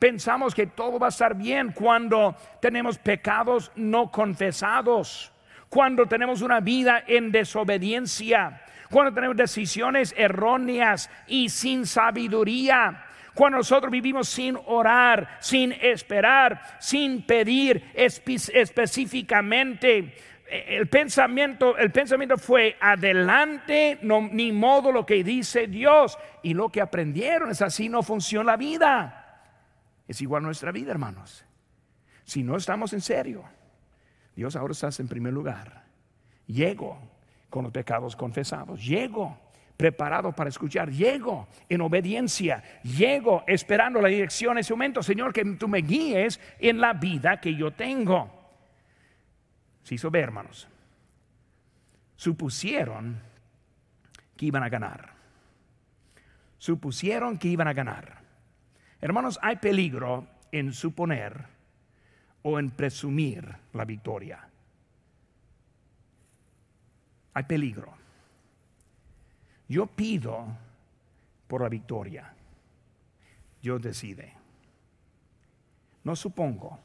Pensamos 0.00 0.52
que 0.54 0.66
todo 0.66 0.98
va 0.98 1.08
a 1.08 1.10
estar 1.10 1.36
bien 1.36 1.72
cuando 1.72 2.34
tenemos 2.58 2.96
pecados 2.96 3.70
no 3.76 4.10
confesados, 4.10 5.30
cuando 5.68 6.06
tenemos 6.06 6.40
una 6.40 6.60
vida 6.60 7.04
en 7.06 7.30
desobediencia, 7.30 8.62
cuando 8.90 9.12
tenemos 9.12 9.36
decisiones 9.36 10.14
erróneas 10.16 11.10
y 11.26 11.50
sin 11.50 11.84
sabiduría. 11.84 13.04
Cuando 13.34 13.58
nosotros 13.58 13.92
vivimos 13.92 14.26
sin 14.26 14.56
orar, 14.66 15.36
sin 15.38 15.72
esperar, 15.72 16.78
sin 16.78 17.26
pedir 17.26 17.90
específicamente, 17.94 20.14
el 20.46 20.88
pensamiento, 20.88 21.76
el 21.76 21.92
pensamiento 21.92 22.38
fue 22.38 22.78
adelante, 22.80 23.98
no, 24.00 24.30
ni 24.32 24.50
modo 24.50 24.92
lo 24.92 25.04
que 25.04 25.22
dice 25.22 25.66
Dios. 25.66 26.16
Y 26.42 26.54
lo 26.54 26.70
que 26.70 26.80
aprendieron 26.80 27.50
es 27.50 27.60
así 27.60 27.90
no 27.90 28.02
funciona 28.02 28.52
la 28.52 28.56
vida. 28.56 29.19
Es 30.10 30.20
igual 30.20 30.42
nuestra 30.42 30.72
vida, 30.72 30.90
hermanos. 30.90 31.44
Si 32.24 32.42
no 32.42 32.56
estamos 32.56 32.92
en 32.94 33.00
serio, 33.00 33.44
Dios 34.34 34.56
ahora 34.56 34.72
está 34.72 34.90
en 34.98 35.06
primer 35.06 35.32
lugar. 35.32 35.84
Llego 36.48 36.98
con 37.48 37.62
los 37.62 37.72
pecados 37.72 38.16
confesados. 38.16 38.84
Llego 38.84 39.38
preparado 39.76 40.32
para 40.32 40.50
escuchar. 40.50 40.90
Llego 40.90 41.46
en 41.68 41.80
obediencia. 41.82 42.60
Llego 42.82 43.44
esperando 43.46 44.02
la 44.02 44.08
dirección 44.08 44.54
en 44.54 44.58
ese 44.58 44.72
momento. 44.72 45.00
Señor, 45.00 45.32
que 45.32 45.44
tú 45.44 45.68
me 45.68 45.78
guíes 45.78 46.40
en 46.58 46.80
la 46.80 46.92
vida 46.92 47.40
que 47.40 47.54
yo 47.54 47.70
tengo. 47.70 48.28
Se 49.84 49.94
hizo 49.94 50.10
ver, 50.10 50.24
hermanos. 50.24 50.66
Supusieron 52.16 53.22
que 54.36 54.46
iban 54.46 54.64
a 54.64 54.68
ganar. 54.68 55.12
Supusieron 56.58 57.38
que 57.38 57.46
iban 57.46 57.68
a 57.68 57.72
ganar. 57.72 58.19
Hermanos, 59.00 59.38
hay 59.42 59.56
peligro 59.56 60.26
en 60.52 60.72
suponer 60.72 61.46
o 62.42 62.58
en 62.58 62.70
presumir 62.70 63.56
la 63.72 63.84
victoria. 63.84 64.46
Hay 67.34 67.44
peligro. 67.44 67.92
Yo 69.68 69.86
pido 69.86 70.46
por 71.46 71.62
la 71.62 71.68
victoria. 71.68 72.32
Dios 73.62 73.80
decide. 73.80 74.34
No 76.04 76.16
supongo. 76.16 76.78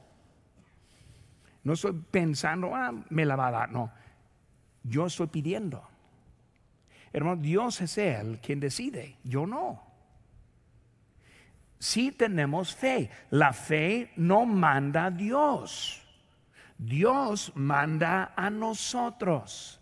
No 1.63 1.73
estoy 1.73 1.93
pensando, 2.11 2.75
ah, 2.75 2.93
me 3.09 3.25
la 3.25 3.35
va 3.35 3.47
a 3.47 3.51
dar. 3.51 3.71
No. 3.71 3.91
Yo 4.83 5.07
estoy 5.07 5.27
pidiendo. 5.27 5.83
Hermano, 7.11 7.41
Dios 7.41 7.81
es 7.81 7.97
Él 7.97 8.39
quien 8.41 8.59
decide. 8.59 9.17
Yo 9.23 9.47
no. 9.47 9.84
Si 11.79 12.11
tenemos 12.11 12.73
fe. 12.73 13.09
La 13.31 13.53
fe 13.53 14.11
no 14.17 14.45
manda 14.45 15.05
a 15.05 15.11
Dios. 15.11 16.01
Dios 16.77 17.51
manda 17.55 18.33
a 18.35 18.49
nosotros. 18.49 19.79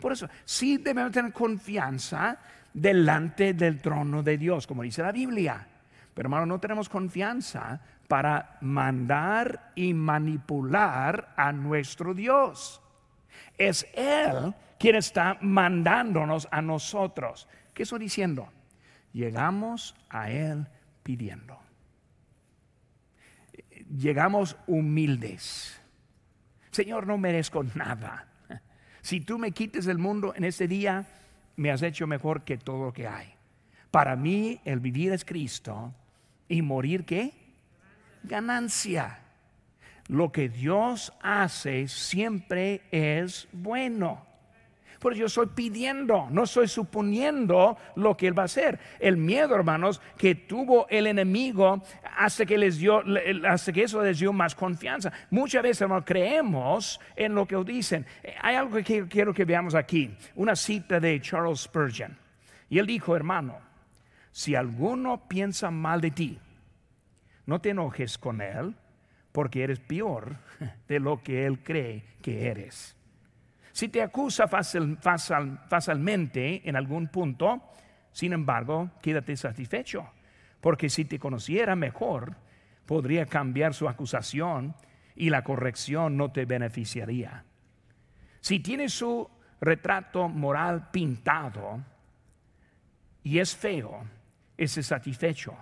Por 0.00 0.12
eso, 0.12 0.28
sí 0.44 0.78
debemos 0.78 1.12
tener 1.12 1.32
confianza 1.32 2.38
delante 2.72 3.54
del 3.54 3.80
trono 3.80 4.22
de 4.22 4.38
Dios, 4.38 4.66
como 4.66 4.82
dice 4.82 5.02
la 5.02 5.12
Biblia. 5.12 5.66
Pero 6.14 6.26
hermano, 6.26 6.46
no 6.46 6.58
tenemos 6.58 6.88
confianza 6.88 7.80
para 8.08 8.56
mandar 8.60 9.72
y 9.74 9.94
manipular 9.94 11.32
a 11.36 11.52
nuestro 11.52 12.14
Dios. 12.14 12.80
Es 13.56 13.86
Él 13.94 14.54
quien 14.78 14.96
está 14.96 15.38
mandándonos 15.42 16.48
a 16.50 16.62
nosotros. 16.62 17.46
¿Qué 17.74 17.84
estoy 17.84 18.00
diciendo? 18.00 18.48
Llegamos 19.12 19.94
a 20.08 20.30
Él 20.30 20.66
pidiendo. 21.10 21.58
Llegamos 23.98 24.56
humildes. 24.68 25.80
Señor, 26.70 27.08
no 27.08 27.18
merezco 27.18 27.64
nada. 27.74 28.28
Si 29.00 29.20
tú 29.20 29.36
me 29.36 29.50
quites 29.50 29.86
del 29.86 29.98
mundo 29.98 30.34
en 30.36 30.44
este 30.44 30.68
día, 30.68 31.04
me 31.56 31.72
has 31.72 31.82
hecho 31.82 32.06
mejor 32.06 32.44
que 32.44 32.58
todo 32.58 32.84
lo 32.84 32.92
que 32.92 33.08
hay. 33.08 33.34
Para 33.90 34.14
mí 34.14 34.60
el 34.64 34.78
vivir 34.78 35.10
es 35.12 35.24
Cristo 35.24 35.92
y 36.48 36.62
morir 36.62 37.04
qué? 37.04 37.32
Ganancia. 38.22 39.18
Lo 40.06 40.30
que 40.30 40.48
Dios 40.48 41.12
hace 41.22 41.88
siempre 41.88 42.82
es 42.92 43.48
bueno. 43.52 44.24
Por 45.00 45.14
yo 45.14 45.26
estoy 45.26 45.46
pidiendo, 45.46 46.28
no 46.30 46.44
estoy 46.44 46.68
suponiendo 46.68 47.78
lo 47.96 48.18
que 48.18 48.26
Él 48.26 48.38
va 48.38 48.42
a 48.42 48.44
hacer. 48.44 48.78
El 48.98 49.16
miedo, 49.16 49.54
hermanos, 49.54 50.00
que 50.18 50.34
tuvo 50.34 50.86
el 50.90 51.06
enemigo 51.06 51.82
hasta 52.18 52.44
que, 52.44 52.58
les 52.58 52.76
dio, 52.76 53.02
hasta 53.48 53.72
que 53.72 53.84
eso 53.84 54.02
les 54.02 54.18
dio 54.18 54.34
más 54.34 54.54
confianza. 54.54 55.10
Muchas 55.30 55.62
veces, 55.62 55.80
hermanos, 55.80 56.04
creemos 56.06 57.00
en 57.16 57.34
lo 57.34 57.46
que 57.46 57.56
dicen. 57.64 58.04
Hay 58.42 58.56
algo 58.56 58.76
que 58.76 59.08
quiero 59.08 59.32
que 59.32 59.46
veamos 59.46 59.74
aquí. 59.74 60.14
Una 60.34 60.54
cita 60.54 61.00
de 61.00 61.18
Charles 61.22 61.60
Spurgeon. 61.60 62.18
Y 62.68 62.78
él 62.78 62.86
dijo, 62.86 63.16
hermano, 63.16 63.56
si 64.30 64.54
alguno 64.54 65.28
piensa 65.28 65.70
mal 65.70 66.02
de 66.02 66.10
ti, 66.10 66.38
no 67.46 67.58
te 67.58 67.70
enojes 67.70 68.18
con 68.18 68.42
él 68.42 68.74
porque 69.32 69.62
eres 69.62 69.80
peor 69.80 70.36
de 70.88 71.00
lo 71.00 71.22
que 71.22 71.46
él 71.46 71.60
cree 71.60 72.04
que 72.20 72.48
eres. 72.48 72.96
Si 73.80 73.88
te 73.88 74.02
acusa 74.02 74.46
fácilmente 74.46 76.68
en 76.68 76.76
algún 76.76 77.08
punto, 77.08 77.62
sin 78.12 78.34
embargo, 78.34 78.90
quédate 79.00 79.34
satisfecho, 79.38 80.06
porque 80.60 80.90
si 80.90 81.06
te 81.06 81.18
conociera 81.18 81.74
mejor, 81.74 82.36
podría 82.84 83.24
cambiar 83.24 83.72
su 83.72 83.88
acusación 83.88 84.74
y 85.16 85.30
la 85.30 85.42
corrección 85.42 86.18
no 86.18 86.30
te 86.30 86.44
beneficiaría. 86.44 87.46
Si 88.42 88.60
tiene 88.60 88.90
su 88.90 89.26
retrato 89.62 90.28
moral 90.28 90.90
pintado 90.90 91.82
y 93.22 93.38
es 93.38 93.56
feo, 93.56 94.04
es 94.58 94.72
satisfecho, 94.72 95.56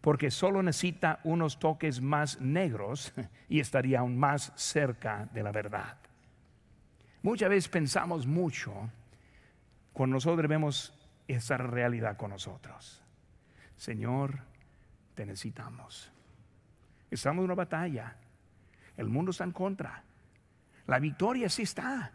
porque 0.00 0.30
solo 0.30 0.62
necesita 0.62 1.20
unos 1.22 1.58
toques 1.58 2.00
más 2.00 2.40
negros 2.40 3.12
y 3.50 3.60
estaría 3.60 3.98
aún 3.98 4.16
más 4.16 4.54
cerca 4.56 5.28
de 5.34 5.42
la 5.42 5.52
verdad. 5.52 6.07
Muchas 7.22 7.48
veces 7.48 7.68
pensamos 7.68 8.26
mucho 8.26 8.90
cuando 9.92 10.14
nosotros 10.14 10.42
debemos 10.42 10.94
esa 11.26 11.56
realidad 11.56 12.16
con 12.16 12.30
nosotros. 12.30 13.02
Señor, 13.76 14.38
te 15.14 15.26
necesitamos. 15.26 16.10
Estamos 17.10 17.38
en 17.38 17.44
una 17.44 17.54
batalla. 17.54 18.16
El 18.96 19.08
mundo 19.08 19.30
está 19.30 19.44
en 19.44 19.52
contra. 19.52 20.02
La 20.86 20.98
victoria 20.98 21.48
sí 21.48 21.62
está. 21.62 22.12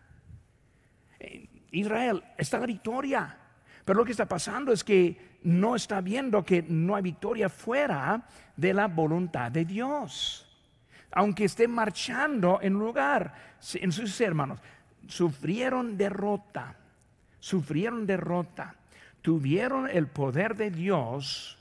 Israel 1.71 2.23
está 2.37 2.59
la 2.59 2.65
victoria. 2.65 3.37
Pero 3.85 3.99
lo 3.99 4.05
que 4.05 4.11
está 4.11 4.27
pasando 4.27 4.71
es 4.71 4.83
que 4.83 5.39
no 5.43 5.75
está 5.75 6.01
viendo 6.01 6.43
que 6.43 6.63
no 6.63 6.95
hay 6.95 7.03
victoria 7.03 7.49
fuera 7.49 8.25
de 8.55 8.73
la 8.73 8.87
voluntad 8.87 9.51
de 9.51 9.65
Dios. 9.65 10.49
Aunque 11.11 11.45
esté 11.45 11.67
marchando 11.67 12.59
en 12.61 12.73
lugar, 12.73 13.33
en 13.75 13.91
sus 13.91 14.19
hermanos, 14.21 14.59
sufrieron 15.07 15.97
derrota, 15.97 16.75
sufrieron 17.39 18.05
derrota, 18.05 18.75
tuvieron 19.21 19.89
el 19.89 20.07
poder 20.07 20.55
de 20.55 20.71
Dios, 20.71 21.57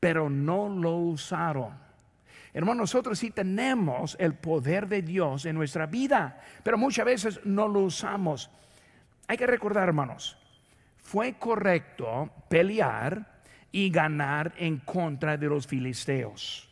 pero 0.00 0.28
no 0.30 0.68
lo 0.68 0.96
usaron. 0.96 1.72
Hermanos, 2.52 2.82
nosotros 2.82 3.18
sí 3.18 3.30
tenemos 3.30 4.16
el 4.20 4.34
poder 4.34 4.86
de 4.86 5.02
Dios 5.02 5.44
en 5.44 5.56
nuestra 5.56 5.86
vida, 5.86 6.40
pero 6.62 6.78
muchas 6.78 7.04
veces 7.04 7.40
no 7.44 7.66
lo 7.66 7.80
usamos. 7.80 8.48
Hay 9.26 9.36
que 9.36 9.46
recordar, 9.46 9.88
hermanos, 9.88 10.38
fue 10.98 11.34
correcto 11.34 12.30
pelear 12.48 13.34
y 13.72 13.90
ganar 13.90 14.52
en 14.56 14.78
contra 14.78 15.36
de 15.36 15.48
los 15.48 15.66
filisteos. 15.66 16.68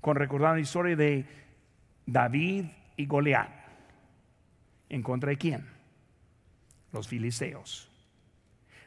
Con 0.00 0.16
recordar 0.16 0.54
la 0.54 0.60
historia 0.60 0.96
de 0.96 1.24
David 2.06 2.66
y 2.96 3.06
Goliat. 3.06 3.63
¿En 4.94 5.02
contra 5.02 5.30
de 5.30 5.38
quién? 5.38 5.66
Los 6.92 7.08
filisteos. 7.08 7.90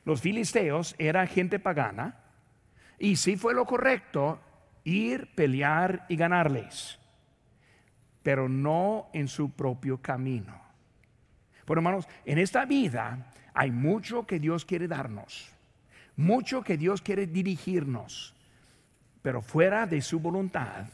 Los 0.05 0.21
filisteos 0.21 0.95
era 0.97 1.27
gente 1.27 1.59
pagana 1.59 2.23
y 2.97 3.17
sí 3.17 3.35
fue 3.35 3.53
lo 3.53 3.65
correcto 3.65 4.39
ir, 4.85 5.35
pelear 5.35 6.05
y 6.07 6.15
ganarles, 6.15 6.97
pero 8.23 8.47
no 8.47 9.09
en 9.11 9.27
su 9.27 9.51
propio 9.51 10.01
camino. 10.01 10.57
Por 11.65 11.77
hermanos, 11.77 12.07
en 12.23 12.37
esta 12.37 12.63
vida 12.63 13.29
hay 13.53 13.71
mucho 13.71 14.25
que 14.25 14.39
Dios 14.39 14.63
quiere 14.63 14.87
darnos, 14.87 15.51
mucho 16.15 16.63
que 16.63 16.77
Dios 16.77 17.01
quiere 17.01 17.27
dirigirnos, 17.27 18.33
pero 19.21 19.41
fuera 19.41 19.85
de 19.85 20.01
su 20.01 20.21
voluntad 20.21 20.85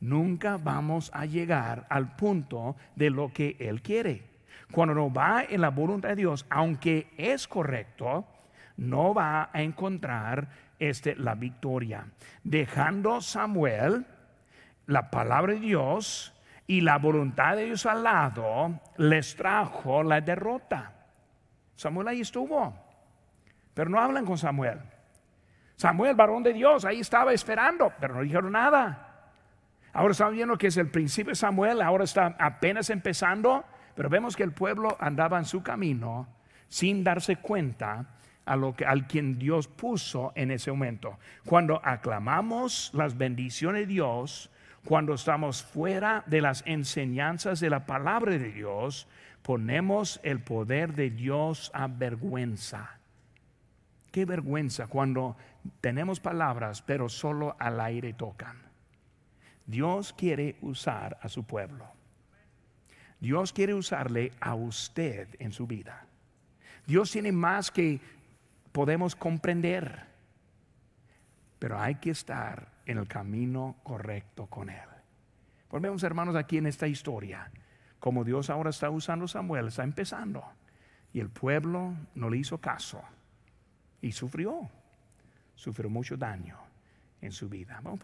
nunca 0.00 0.56
vamos 0.56 1.10
a 1.12 1.26
llegar 1.26 1.86
al 1.90 2.16
punto 2.16 2.74
de 2.96 3.10
lo 3.10 3.34
que 3.34 3.58
Él 3.60 3.82
quiere. 3.82 4.31
Cuando 4.72 4.94
no 4.94 5.12
va 5.12 5.44
en 5.48 5.60
la 5.60 5.68
voluntad 5.68 6.08
de 6.10 6.16
Dios, 6.16 6.46
aunque 6.50 7.12
es 7.16 7.46
correcto, 7.46 8.26
no 8.76 9.14
va 9.14 9.50
a 9.52 9.62
encontrar 9.62 10.48
este, 10.78 11.14
la 11.14 11.34
victoria. 11.34 12.06
Dejando 12.42 13.20
Samuel 13.20 14.06
la 14.86 15.10
palabra 15.10 15.52
de 15.54 15.60
Dios 15.60 16.34
y 16.66 16.80
la 16.80 16.98
voluntad 16.98 17.56
de 17.56 17.66
Dios 17.66 17.86
al 17.86 18.02
lado, 18.02 18.80
les 18.96 19.36
trajo 19.36 20.02
la 20.02 20.20
derrota. 20.20 20.92
Samuel 21.76 22.08
ahí 22.08 22.20
estuvo, 22.20 22.74
pero 23.74 23.90
no 23.90 24.00
hablan 24.00 24.24
con 24.24 24.38
Samuel. 24.38 24.80
Samuel, 25.76 26.14
varón 26.14 26.42
de 26.42 26.52
Dios, 26.52 26.84
ahí 26.84 27.00
estaba 27.00 27.32
esperando, 27.32 27.92
pero 28.00 28.14
no 28.14 28.22
dijeron 28.22 28.52
nada. 28.52 29.08
Ahora 29.92 30.12
estamos 30.12 30.34
viendo 30.34 30.56
que 30.56 30.68
es 30.68 30.76
el 30.76 30.90
principio 30.90 31.32
de 31.32 31.36
Samuel, 31.36 31.82
ahora 31.82 32.04
está 32.04 32.34
apenas 32.38 32.88
empezando 32.90 33.64
pero 33.94 34.08
vemos 34.08 34.36
que 34.36 34.42
el 34.42 34.52
pueblo 34.52 34.96
andaba 35.00 35.38
en 35.38 35.44
su 35.44 35.62
camino 35.62 36.28
sin 36.68 37.04
darse 37.04 37.36
cuenta 37.36 38.06
a 38.44 38.56
lo 38.56 38.74
que 38.74 38.84
al 38.84 39.06
quien 39.06 39.38
Dios 39.38 39.68
puso 39.68 40.32
en 40.34 40.50
ese 40.50 40.70
momento. 40.70 41.18
Cuando 41.44 41.80
aclamamos 41.84 42.90
las 42.94 43.16
bendiciones 43.16 43.82
de 43.82 43.86
Dios, 43.86 44.50
cuando 44.84 45.14
estamos 45.14 45.62
fuera 45.62 46.24
de 46.26 46.40
las 46.40 46.64
enseñanzas 46.66 47.60
de 47.60 47.70
la 47.70 47.86
palabra 47.86 48.32
de 48.32 48.50
Dios, 48.50 49.06
ponemos 49.42 50.20
el 50.22 50.40
poder 50.40 50.94
de 50.94 51.10
Dios 51.10 51.70
a 51.74 51.86
vergüenza. 51.86 52.98
Qué 54.10 54.24
vergüenza 54.24 54.88
cuando 54.88 55.36
tenemos 55.80 56.20
palabras, 56.20 56.82
pero 56.82 57.08
solo 57.08 57.56
al 57.58 57.80
aire 57.80 58.12
tocan. 58.12 58.56
Dios 59.66 60.12
quiere 60.12 60.56
usar 60.60 61.16
a 61.22 61.28
su 61.28 61.44
pueblo. 61.44 61.91
Dios 63.22 63.52
quiere 63.52 63.72
usarle 63.72 64.32
a 64.40 64.56
usted 64.56 65.28
en 65.38 65.52
su 65.52 65.68
vida. 65.68 66.06
Dios 66.84 67.12
tiene 67.12 67.30
más 67.30 67.70
que 67.70 68.00
podemos 68.72 69.14
comprender, 69.14 70.06
pero 71.60 71.78
hay 71.78 71.94
que 71.94 72.10
estar 72.10 72.72
en 72.84 72.98
el 72.98 73.06
camino 73.06 73.76
correcto 73.84 74.46
con 74.46 74.70
Él. 74.70 74.88
Volvemos 75.70 76.02
hermanos 76.02 76.34
aquí 76.34 76.58
en 76.58 76.66
esta 76.66 76.88
historia, 76.88 77.48
como 78.00 78.24
Dios 78.24 78.50
ahora 78.50 78.70
está 78.70 78.90
usando 78.90 79.28
Samuel, 79.28 79.68
está 79.68 79.84
empezando, 79.84 80.42
y 81.12 81.20
el 81.20 81.30
pueblo 81.30 81.94
no 82.16 82.28
le 82.28 82.38
hizo 82.38 82.58
caso 82.58 83.00
y 84.00 84.10
sufrió, 84.10 84.68
sufrió 85.54 85.88
mucho 85.88 86.16
daño 86.16 86.58
en 87.20 87.30
su 87.30 87.48
vida. 87.48 87.78
Vamos 87.84 88.00